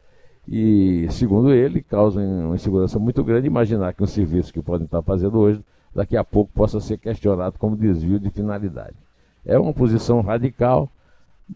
E, 0.47 1.07
segundo 1.09 1.53
ele, 1.53 1.81
causa 1.81 2.19
uma 2.19 2.55
insegurança 2.55 2.99
muito 2.99 3.23
grande 3.23 3.47
imaginar 3.47 3.93
que 3.93 4.03
um 4.03 4.07
serviço 4.07 4.51
que 4.51 4.61
podem 4.61 4.85
estar 4.85 5.01
fazendo 5.01 5.39
hoje, 5.39 5.63
daqui 5.95 6.17
a 6.17 6.23
pouco 6.23 6.51
possa 6.53 6.79
ser 6.79 6.97
questionado 6.97 7.57
como 7.57 7.77
desvio 7.77 8.19
de 8.19 8.29
finalidade. 8.29 8.95
É 9.45 9.57
uma 9.57 9.73
posição 9.73 10.21
radical, 10.21 10.89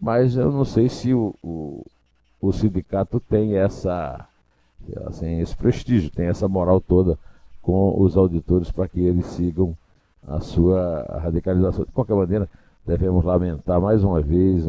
mas 0.00 0.36
eu 0.36 0.50
não 0.50 0.64
sei 0.64 0.88
se 0.88 1.12
o, 1.12 1.34
o, 1.42 1.84
o 2.40 2.52
sindicato 2.52 3.20
tem 3.20 3.56
essa, 3.56 4.26
assim, 5.06 5.40
esse 5.40 5.56
prestígio, 5.56 6.10
tem 6.10 6.26
essa 6.26 6.48
moral 6.48 6.80
toda 6.80 7.18
com 7.60 8.00
os 8.00 8.16
auditores 8.16 8.70
para 8.70 8.88
que 8.88 9.00
eles 9.00 9.26
sigam 9.26 9.76
a 10.26 10.40
sua 10.40 11.02
radicalização. 11.22 11.84
De 11.84 11.92
qualquer 11.92 12.14
maneira, 12.14 12.48
devemos 12.86 13.24
lamentar 13.24 13.80
mais 13.80 14.02
uma 14.02 14.20
vez 14.20 14.64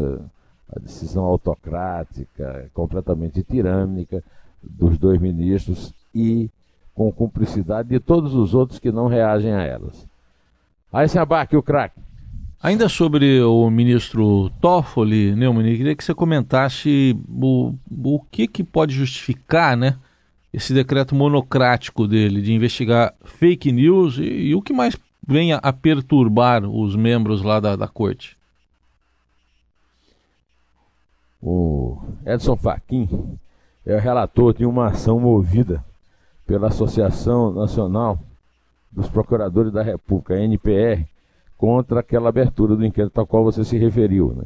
a, 0.75 0.79
decisão 0.79 1.23
autocrática, 1.23 2.69
completamente 2.73 3.43
tirânica 3.43 4.23
dos 4.61 4.97
dois 4.97 5.19
ministros 5.19 5.93
e 6.13 6.49
com 6.93 7.11
cumplicidade 7.11 7.89
de 7.89 7.99
todos 7.99 8.33
os 8.33 8.53
outros 8.53 8.79
que 8.79 8.91
não 8.91 9.07
reagem 9.07 9.53
a 9.53 9.63
elas. 9.63 10.07
Aí 10.91 11.07
se 11.07 11.17
abaque 11.17 11.55
o 11.55 11.63
craque. 11.63 11.99
Ainda 12.61 12.89
sobre 12.89 13.41
o 13.41 13.69
ministro 13.69 14.49
Toffoli, 14.59 15.33
Neumann, 15.33 15.77
queria 15.77 15.95
que 15.95 16.03
você 16.03 16.13
comentasse 16.13 17.17
o, 17.29 17.73
o 18.03 18.19
que, 18.29 18.47
que 18.47 18.65
pode 18.65 18.93
justificar 18.93 19.77
né, 19.77 19.95
esse 20.51 20.73
decreto 20.73 21.15
monocrático 21.15 22.05
dele 22.05 22.41
de 22.41 22.51
investigar 22.51 23.13
fake 23.23 23.71
news 23.71 24.17
e, 24.17 24.23
e 24.23 24.55
o 24.55 24.61
que 24.61 24.73
mais 24.73 24.97
venha 25.25 25.57
a 25.57 25.71
perturbar 25.71 26.65
os 26.65 26.95
membros 26.95 27.43
lá 27.43 27.59
da, 27.59 27.77
da 27.77 27.87
corte. 27.87 28.38
O 31.41 31.97
Edson 32.25 32.55
Fachin 32.55 33.37
é 33.85 33.95
o 33.95 33.99
relator 33.99 34.53
de 34.53 34.65
uma 34.65 34.87
ação 34.87 35.19
movida 35.19 35.83
pela 36.45 36.67
Associação 36.67 37.51
Nacional 37.51 38.19
dos 38.91 39.09
Procuradores 39.09 39.71
da 39.71 39.81
República, 39.81 40.33
a 40.33 40.39
NPR, 40.39 41.05
contra 41.57 41.99
aquela 41.99 42.29
abertura 42.29 42.75
do 42.75 42.85
inquérito 42.85 43.19
ao 43.19 43.27
qual 43.27 43.43
você 43.43 43.63
se 43.63 43.77
referiu, 43.77 44.33
né? 44.35 44.45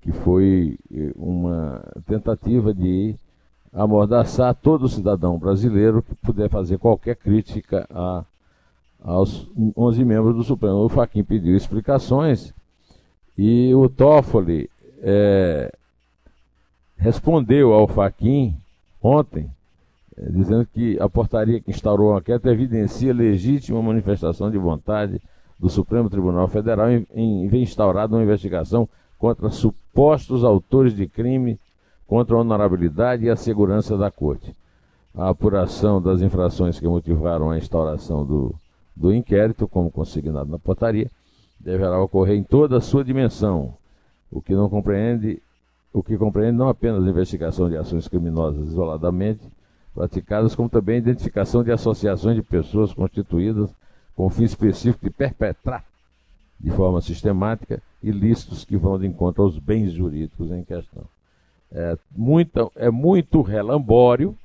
que 0.00 0.12
foi 0.12 0.78
eh, 0.92 1.12
uma 1.16 1.82
tentativa 2.06 2.72
de 2.72 3.14
amordaçar 3.72 4.54
todo 4.54 4.88
cidadão 4.88 5.38
brasileiro 5.38 6.02
que 6.02 6.14
puder 6.14 6.48
fazer 6.48 6.78
qualquer 6.78 7.16
crítica 7.16 7.86
a, 7.90 8.24
aos 9.02 9.50
11 9.76 10.04
membros 10.04 10.34
do 10.36 10.44
Supremo. 10.44 10.84
O 10.84 10.88
Faquin 10.88 11.22
pediu 11.22 11.56
explicações 11.56 12.52
e 13.36 13.74
o 13.74 13.88
Toffoli 13.88 14.70
é, 15.00 15.72
respondeu 16.98 17.72
ao 17.72 17.86
Faquin 17.86 18.54
ontem, 19.02 19.48
é, 20.16 20.30
dizendo 20.30 20.66
que 20.66 21.00
a 21.00 21.08
portaria 21.08 21.60
que 21.60 21.70
instaurou 21.70 22.14
a 22.14 22.18
enquete 22.18 22.48
evidencia 22.48 23.14
legítima 23.14 23.80
manifestação 23.80 24.50
de 24.50 24.58
vontade 24.58 25.20
do 25.58 25.70
Supremo 25.70 26.10
Tribunal 26.10 26.48
Federal 26.48 26.90
em, 26.90 27.06
em 27.14 27.48
vem 27.48 27.62
instaurada 27.62 28.14
uma 28.14 28.22
investigação 28.22 28.88
contra 29.18 29.50
supostos 29.50 30.44
autores 30.44 30.94
de 30.94 31.06
crime 31.06 31.58
contra 32.06 32.36
a 32.36 32.40
honorabilidade 32.40 33.24
e 33.24 33.30
a 33.30 33.36
segurança 33.36 33.96
da 33.96 34.10
Corte. 34.10 34.54
A 35.14 35.28
apuração 35.28 36.00
das 36.00 36.22
infrações 36.22 36.78
que 36.78 36.86
motivaram 36.86 37.50
a 37.50 37.58
instauração 37.58 38.24
do, 38.24 38.54
do 38.94 39.12
inquérito, 39.12 39.66
como 39.66 39.90
consignado 39.90 40.50
na 40.50 40.58
portaria, 40.58 41.10
deverá 41.58 42.00
ocorrer 42.00 42.36
em 42.36 42.42
toda 42.42 42.76
a 42.76 42.80
sua 42.80 43.04
dimensão, 43.04 43.74
o 44.30 44.40
que 44.40 44.54
não 44.54 44.68
compreende, 44.68 45.42
o 45.92 46.02
que 46.02 46.16
compreende 46.16 46.56
não 46.56 46.68
apenas 46.68 47.04
a 47.04 47.08
investigação 47.08 47.68
de 47.68 47.76
ações 47.76 48.08
criminosas 48.08 48.68
isoladamente 48.68 49.40
praticadas, 49.94 50.54
como 50.54 50.68
também 50.68 50.96
a 50.96 50.98
identificação 50.98 51.64
de 51.64 51.72
associações 51.72 52.36
de 52.36 52.42
pessoas 52.42 52.92
constituídas 52.92 53.70
com 54.14 54.26
o 54.26 54.30
fim 54.30 54.44
específico 54.44 55.04
de 55.04 55.10
perpetrar 55.10 55.84
de 56.60 56.70
forma 56.70 57.00
sistemática 57.00 57.80
ilícitos 58.02 58.64
que 58.64 58.76
vão 58.76 58.98
de 58.98 59.06
encontro 59.06 59.42
aos 59.42 59.58
bens 59.58 59.92
jurídicos 59.92 60.50
em 60.50 60.64
questão. 60.64 61.04
É 61.70 61.96
muito, 62.16 62.72
é 62.74 62.90
muito 62.90 63.42
relambório, 63.42 64.36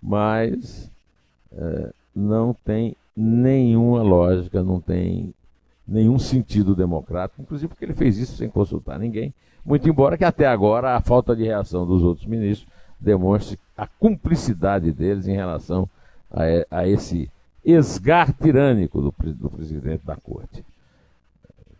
mas 0.00 0.90
é, 1.52 1.92
não 2.14 2.54
tem 2.64 2.96
nenhuma 3.16 4.02
lógica, 4.02 4.62
não 4.62 4.80
tem 4.80 5.34
nenhum 5.86 6.18
sentido 6.18 6.74
democrático, 6.74 7.42
inclusive 7.42 7.68
porque 7.68 7.84
ele 7.84 7.94
fez 7.94 8.18
isso 8.18 8.36
sem 8.36 8.48
consultar 8.48 8.98
ninguém, 8.98 9.34
muito 9.64 9.88
embora 9.88 10.16
que 10.16 10.24
até 10.24 10.46
agora 10.46 10.96
a 10.96 11.00
falta 11.00 11.34
de 11.36 11.44
reação 11.44 11.86
dos 11.86 12.02
outros 12.02 12.26
ministros 12.26 12.68
demonstre 12.98 13.58
a 13.76 13.86
cumplicidade 13.86 14.92
deles 14.92 15.26
em 15.26 15.34
relação 15.34 15.88
a, 16.30 16.78
a 16.78 16.88
esse 16.88 17.30
esgar 17.64 18.32
tirânico 18.32 19.00
do, 19.00 19.14
do 19.34 19.50
presidente 19.50 20.04
da 20.04 20.16
corte. 20.16 20.64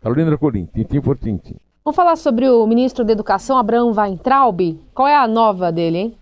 Carolina 0.01 0.37
Colim, 0.37 0.65
tintim 0.65 1.01
por 1.01 1.17
tintim. 1.17 1.55
Vamos 1.83 1.95
falar 1.95 2.15
sobre 2.15 2.49
o 2.49 2.65
ministro 2.65 3.03
da 3.03 3.11
Educação, 3.11 3.57
Abraão 3.57 3.91
Weintraub. 3.91 4.79
Qual 4.93 5.07
é 5.07 5.15
a 5.15 5.27
nova 5.27 5.71
dele, 5.71 5.97
hein? 5.97 6.17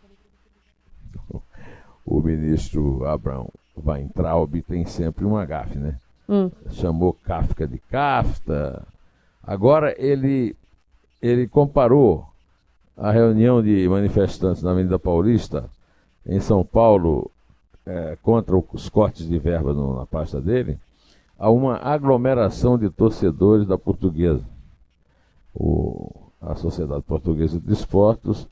O 2.04 2.20
ministro 2.20 3.06
Abraão 3.06 3.48
Weintraub 3.78 4.62
tem 4.64 4.86
sempre 4.86 5.24
uma 5.24 5.46
gafe, 5.46 5.78
né? 5.78 5.98
Hum. 6.32 6.50
Chamou 6.70 7.12
Kafka 7.12 7.68
de 7.68 7.78
Kafta. 7.78 8.88
Agora 9.44 9.94
ele, 10.02 10.56
ele 11.22 11.46
comparou 11.46 12.26
a 12.96 13.12
reunião 13.12 13.62
de 13.62 13.86
manifestantes 13.90 14.64
na 14.64 14.72
Avenida 14.72 14.98
Paulista, 14.98 15.70
em 16.26 16.40
São 16.40 16.64
Paulo, 16.64 17.30
é, 17.86 18.18
contra 18.22 18.56
os 18.56 18.88
cortes 18.88 19.28
de 19.28 19.38
verba 19.38 19.74
no, 19.74 19.98
na 19.98 20.06
pasta 20.06 20.40
dele, 20.40 20.80
a 21.38 21.50
uma 21.50 21.78
aglomeração 21.78 22.78
de 22.78 22.90
torcedores 22.90 23.68
da 23.68 23.78
portuguesa. 23.78 24.46
O, 25.54 26.10
a 26.40 26.56
Sociedade 26.56 27.02
Portuguesa 27.02 27.60
de 27.60 27.74
Esportes 27.74 28.48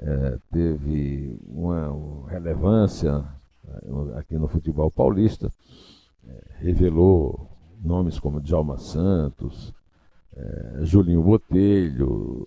é, 0.00 0.38
teve 0.50 1.38
uma 1.48 2.26
relevância 2.28 3.22
é, 3.68 4.18
aqui 4.18 4.34
no 4.34 4.48
futebol 4.48 4.90
paulista, 4.90 5.52
revelou 6.58 7.48
nomes 7.82 8.18
como 8.18 8.40
Djalma 8.40 8.78
Santos, 8.78 9.72
é, 10.36 10.78
Julinho 10.82 11.22
Botelho, 11.22 12.46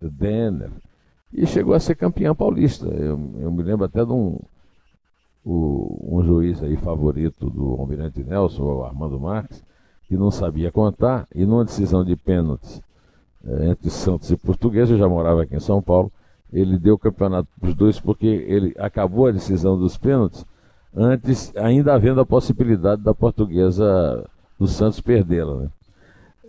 Denner, 0.00 0.70
e 1.32 1.46
chegou 1.46 1.74
a 1.74 1.80
ser 1.80 1.96
campeão 1.96 2.34
paulista. 2.34 2.86
Eu, 2.86 3.18
eu 3.40 3.50
me 3.50 3.62
lembro 3.62 3.84
até 3.84 4.04
de 4.04 4.12
um, 4.12 4.38
o, 5.44 6.18
um 6.18 6.22
juiz 6.22 6.62
aí 6.62 6.76
favorito 6.76 7.50
do 7.50 7.72
Almirante 7.72 8.22
Nelson, 8.22 8.62
o 8.62 8.84
Armando 8.84 9.18
Marques, 9.18 9.64
que 10.06 10.16
não 10.16 10.30
sabia 10.30 10.70
contar, 10.70 11.26
e 11.34 11.44
numa 11.46 11.64
decisão 11.64 12.04
de 12.04 12.14
pênaltis 12.14 12.82
é, 13.44 13.70
entre 13.70 13.90
Santos 13.90 14.30
e 14.30 14.36
Português, 14.36 14.90
eu 14.90 14.98
já 14.98 15.08
morava 15.08 15.42
aqui 15.42 15.56
em 15.56 15.60
São 15.60 15.82
Paulo, 15.82 16.12
ele 16.52 16.78
deu 16.78 16.94
o 16.94 16.98
campeonato 16.98 17.48
para 17.58 17.68
os 17.68 17.74
dois 17.74 17.98
porque 17.98 18.26
ele 18.26 18.74
acabou 18.78 19.26
a 19.26 19.32
decisão 19.32 19.78
dos 19.78 19.98
pênaltis 19.98 20.44
antes, 20.96 21.54
ainda 21.56 21.94
havendo 21.94 22.20
a 22.20 22.26
possibilidade 22.26 23.02
da 23.02 23.14
portuguesa 23.14 24.24
do 24.58 24.66
Santos 24.66 25.00
perdê-la. 25.00 25.62
Né? 25.62 25.68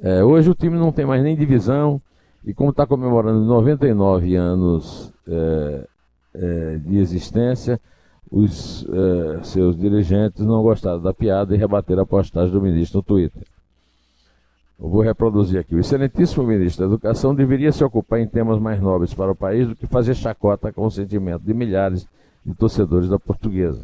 É, 0.01 0.23
hoje 0.23 0.49
o 0.49 0.55
time 0.55 0.77
não 0.77 0.91
tem 0.91 1.05
mais 1.05 1.23
nem 1.23 1.35
divisão, 1.35 2.01
e 2.45 2.53
como 2.53 2.69
está 2.69 2.85
comemorando 2.85 3.43
99 3.43 4.35
anos 4.35 5.11
é, 5.27 5.87
é, 6.35 6.77
de 6.77 6.97
existência, 6.97 7.79
os 8.31 8.85
é, 8.87 9.43
seus 9.43 9.77
dirigentes 9.77 10.45
não 10.45 10.61
gostaram 10.61 11.01
da 11.01 11.13
piada 11.13 11.55
e 11.55 11.57
rebateram 11.57 12.03
a 12.03 12.05
postagem 12.05 12.51
do 12.51 12.61
ministro 12.61 12.99
no 12.99 13.03
Twitter. 13.03 13.43
Eu 14.79 14.89
vou 14.89 15.01
reproduzir 15.01 15.59
aqui. 15.59 15.73
O 15.73 15.79
excelentíssimo 15.79 16.43
ministro 16.43 16.85
da 16.85 16.93
Educação 16.93 17.33
deveria 17.33 17.71
se 17.71 17.83
ocupar 17.83 18.19
em 18.19 18.27
temas 18.27 18.59
mais 18.59 18.81
nobres 18.81 19.13
para 19.13 19.31
o 19.31 19.35
país 19.35 19.67
do 19.67 19.75
que 19.75 19.87
fazer 19.87 20.13
chacota 20.15 20.71
com 20.71 20.85
o 20.85 20.91
sentimento 20.91 21.43
de 21.43 21.53
milhares 21.53 22.05
de 22.45 22.53
torcedores 22.53 23.09
da 23.09 23.17
portuguesa. 23.17 23.83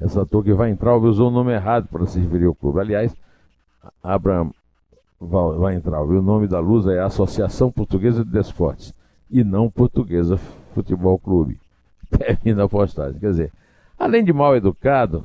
Essa 0.00 0.26
que 0.26 0.52
vai 0.52 0.70
entrar 0.70 0.96
usou 0.96 1.28
o 1.28 1.30
nome 1.30 1.52
errado 1.52 1.88
para 1.88 2.06
se 2.06 2.20
referir 2.20 2.46
ao 2.46 2.54
clube. 2.54 2.80
Aliás, 2.80 3.14
Abraham 4.02 4.50
vai 5.20 5.74
entrar. 5.74 6.02
O 6.02 6.22
nome 6.22 6.46
da 6.46 6.60
Luz 6.60 6.86
é 6.86 7.00
Associação 7.00 7.70
Portuguesa 7.70 8.24
de 8.24 8.30
Desportes 8.30 8.92
e 9.30 9.42
não 9.42 9.70
Portuguesa 9.70 10.36
Futebol 10.74 11.18
Clube. 11.18 11.58
Termina 12.10 12.64
a 12.64 12.68
postagem. 12.68 13.18
Quer 13.18 13.30
dizer, 13.30 13.52
além 13.98 14.22
de 14.22 14.32
mal 14.32 14.54
educado, 14.54 15.24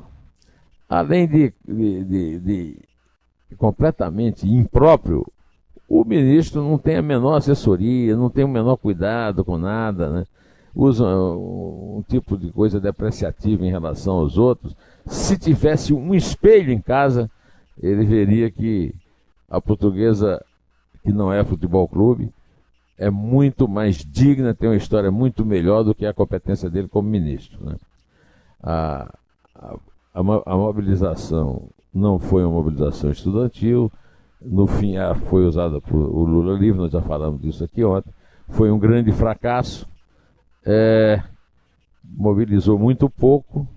além 0.88 1.27
de, 1.27 1.53
de, 1.67 2.03
de, 2.05 2.39
de 2.39 3.55
completamente 3.57 4.47
impróprio, 4.47 5.25
o 5.88 6.05
ministro 6.05 6.63
não 6.63 6.77
tem 6.77 6.95
a 6.95 7.01
menor 7.01 7.36
assessoria, 7.36 8.15
não 8.15 8.29
tem 8.29 8.45
o 8.45 8.47
menor 8.47 8.77
cuidado 8.77 9.43
com 9.43 9.57
nada, 9.57 10.10
né? 10.10 10.25
Usa 10.75 11.05
um, 11.05 11.97
um 11.97 12.03
tipo 12.07 12.38
de 12.38 12.51
coisa 12.51 12.79
depreciativa 12.79 13.65
em 13.65 13.69
relação 13.69 14.15
aos 14.15 14.38
outros. 14.38 14.75
Se 15.05 15.38
tivesse 15.38 15.93
um 15.93 16.13
espelho 16.13 16.71
em 16.71 16.81
casa, 16.81 17.29
ele 17.81 18.05
veria 18.05 18.49
que 18.49 18.93
a 19.49 19.60
portuguesa, 19.60 20.43
que 21.03 21.12
não 21.12 21.31
é 21.31 21.43
futebol 21.43 21.88
clube, 21.88 22.31
é 22.97 23.10
muito 23.10 23.67
mais 23.67 23.97
digna, 23.97 24.53
tem 24.53 24.69
uma 24.69 24.75
história 24.75 25.10
muito 25.10 25.43
melhor 25.43 25.84
do 25.84 25.95
que 25.95 26.05
a 26.05 26.13
competência 26.13 26.69
dele 26.69 26.88
como 26.88 27.10
ministro. 27.10 27.57
Né? 27.65 27.75
A, 28.62 29.12
a, 29.55 29.75
a, 30.13 30.55
mobilização 30.55 31.67
não 31.91 32.19
foi 32.19 32.43
uma 32.43 32.53
mobilização 32.53 33.10
estudantil, 33.10 33.91
no 34.39 34.67
fim 34.67 34.93
foi 35.29 35.45
usada 35.45 35.81
por 35.81 35.97
o 35.97 36.23
Lula 36.23 36.57
Livre, 36.57 36.79
nós 36.79 36.91
já 36.91 37.01
falamos 37.01 37.41
disso 37.41 37.63
aqui 37.63 37.84
ontem, 37.84 38.12
foi 38.49 38.71
um 38.71 38.77
grande 38.77 39.12
fracasso, 39.12 39.88
é, 40.65 41.21
mobilizou 42.04 42.78
muito 42.78 43.10
pouco 43.10 43.67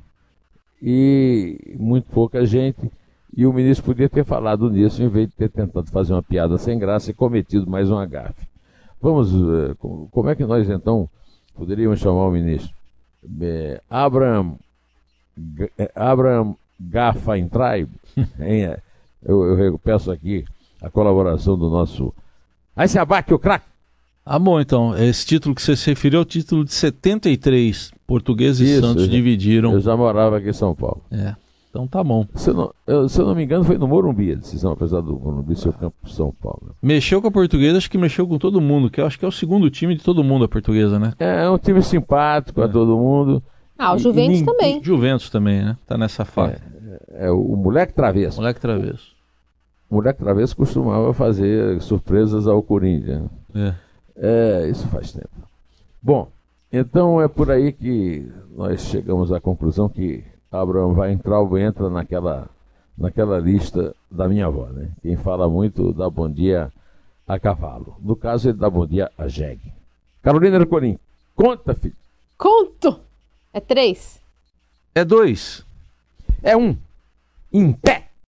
e 0.82 1.76
muito 1.78 2.10
pouca 2.10 2.44
gente 2.44 2.90
e 3.36 3.46
o 3.46 3.52
ministro 3.52 3.86
podia 3.86 4.08
ter 4.08 4.24
falado 4.24 4.70
nisso 4.70 5.02
em 5.02 5.08
vez 5.08 5.28
de 5.28 5.34
ter 5.34 5.48
tentado 5.48 5.90
fazer 5.90 6.12
uma 6.12 6.22
piada 6.22 6.56
sem 6.56 6.78
graça 6.78 7.10
e 7.10 7.14
cometido 7.14 7.68
mais 7.68 7.90
um 7.90 7.98
agafe. 7.98 8.46
Vamos, 9.00 9.32
eh, 9.34 9.74
como 10.10 10.30
é 10.30 10.36
que 10.36 10.44
nós 10.44 10.68
então 10.70 11.08
poderíamos 11.54 11.98
chamar 11.98 12.28
o 12.28 12.30
ministro? 12.30 12.72
É, 13.40 13.82
Abraham, 13.90 14.56
eh, 15.76 15.90
Abraham 15.94 16.54
Tribe. 17.50 17.90
eu, 19.22 19.58
eu 19.58 19.78
peço 19.78 20.12
aqui 20.12 20.44
a 20.80 20.88
colaboração 20.88 21.58
do 21.58 21.68
nosso. 21.68 22.14
Aí 22.76 22.86
se 22.86 22.98
abate 22.98 23.34
o 23.34 23.38
craque. 23.38 23.73
Ah, 24.24 24.38
bom, 24.38 24.60
então. 24.60 24.96
Esse 24.96 25.26
título 25.26 25.54
que 25.54 25.62
você 25.62 25.76
se 25.76 25.90
referiu 25.90 26.20
é 26.20 26.22
o 26.22 26.24
título 26.24 26.64
de 26.64 26.72
73. 26.72 27.92
Portugueses 28.06 28.68
e 28.68 28.80
Santos 28.80 29.08
dividiram. 29.08 29.72
Eu 29.72 29.80
já 29.80 29.96
morava 29.96 30.38
aqui 30.38 30.50
em 30.50 30.52
São 30.52 30.74
Paulo. 30.74 31.02
É. 31.10 31.34
Então 31.74 31.88
tá 31.88 32.04
bom. 32.04 32.24
Se 32.36 32.50
eu, 32.50 32.54
não, 32.54 32.74
eu, 32.86 33.08
se 33.08 33.20
eu 33.20 33.26
não 33.26 33.34
me 33.34 33.42
engano, 33.42 33.64
foi 33.64 33.76
no 33.76 33.88
Morumbi 33.88 34.30
a 34.30 34.36
decisão, 34.36 34.70
apesar 34.70 35.00
do 35.00 35.18
Morumbi 35.18 35.56
ser 35.56 35.70
o 35.70 35.72
campo 35.72 35.96
de 36.04 36.14
São 36.14 36.32
Paulo. 36.32 36.76
Mexeu 36.80 37.20
com 37.20 37.26
a 37.26 37.32
portuguesa, 37.32 37.78
acho 37.78 37.90
que 37.90 37.98
mexeu 37.98 38.28
com 38.28 38.38
todo 38.38 38.60
mundo, 38.60 38.88
que 38.88 39.00
eu 39.00 39.06
acho 39.06 39.18
que 39.18 39.24
é 39.24 39.28
o 39.28 39.32
segundo 39.32 39.68
time 39.68 39.96
de 39.96 40.04
todo 40.04 40.22
mundo, 40.22 40.44
a 40.44 40.48
portuguesa, 40.48 41.00
né? 41.00 41.14
É, 41.18 41.44
é 41.44 41.50
um 41.50 41.58
time 41.58 41.82
simpático 41.82 42.60
é. 42.60 42.64
a 42.64 42.68
todo 42.68 42.96
mundo. 42.96 43.42
Ah, 43.76 43.92
o 43.92 43.98
Juventus 43.98 44.40
e, 44.40 44.44
também. 44.44 44.84
Juventus 44.84 45.28
também, 45.28 45.64
né? 45.64 45.76
Tá 45.84 45.98
nessa 45.98 46.24
fase. 46.24 46.62
É, 47.10 47.26
é, 47.26 47.30
o 47.32 47.56
moleque 47.56 47.92
travesso. 47.92 48.36
Moleque 48.36 48.60
travesso. 48.60 49.12
O 49.90 49.96
moleque 49.96 50.20
travesso 50.20 50.56
costumava 50.56 51.12
fazer 51.12 51.80
surpresas 51.82 52.46
ao 52.46 52.62
Corinthians. 52.62 53.28
É. 53.52 53.74
É, 54.16 54.68
isso 54.68 54.86
faz 54.88 55.12
tempo. 55.12 55.28
Bom, 56.02 56.28
então 56.72 57.20
é 57.20 57.28
por 57.28 57.50
aí 57.50 57.72
que 57.72 58.30
nós 58.56 58.82
chegamos 58.82 59.32
à 59.32 59.40
conclusão 59.40 59.88
que 59.88 60.24
Abraão 60.50 60.94
vai 60.94 61.12
entrar 61.12 61.40
ou 61.40 61.58
entra 61.58 61.90
naquela, 61.90 62.48
naquela 62.96 63.38
lista 63.38 63.94
da 64.10 64.28
minha 64.28 64.46
avó, 64.46 64.66
né? 64.66 64.90
Quem 65.02 65.16
fala 65.16 65.48
muito 65.48 65.92
dá 65.92 66.08
bom 66.08 66.30
dia 66.30 66.70
a 67.26 67.38
cavalo. 67.38 67.96
No 68.00 68.14
caso, 68.14 68.48
ele 68.50 68.58
dá 68.58 68.70
bom 68.70 68.86
dia 68.86 69.10
a 69.18 69.26
jegue. 69.28 69.72
Carolina 70.22 70.56
Ercolim, 70.56 70.98
conta, 71.34 71.74
filho. 71.74 71.96
Conto! 72.36 73.00
É 73.52 73.60
três. 73.60 74.20
É 74.94 75.04
dois. 75.04 75.64
É 76.42 76.56
um. 76.56 76.76
Em 77.52 77.72
pé. 77.72 78.08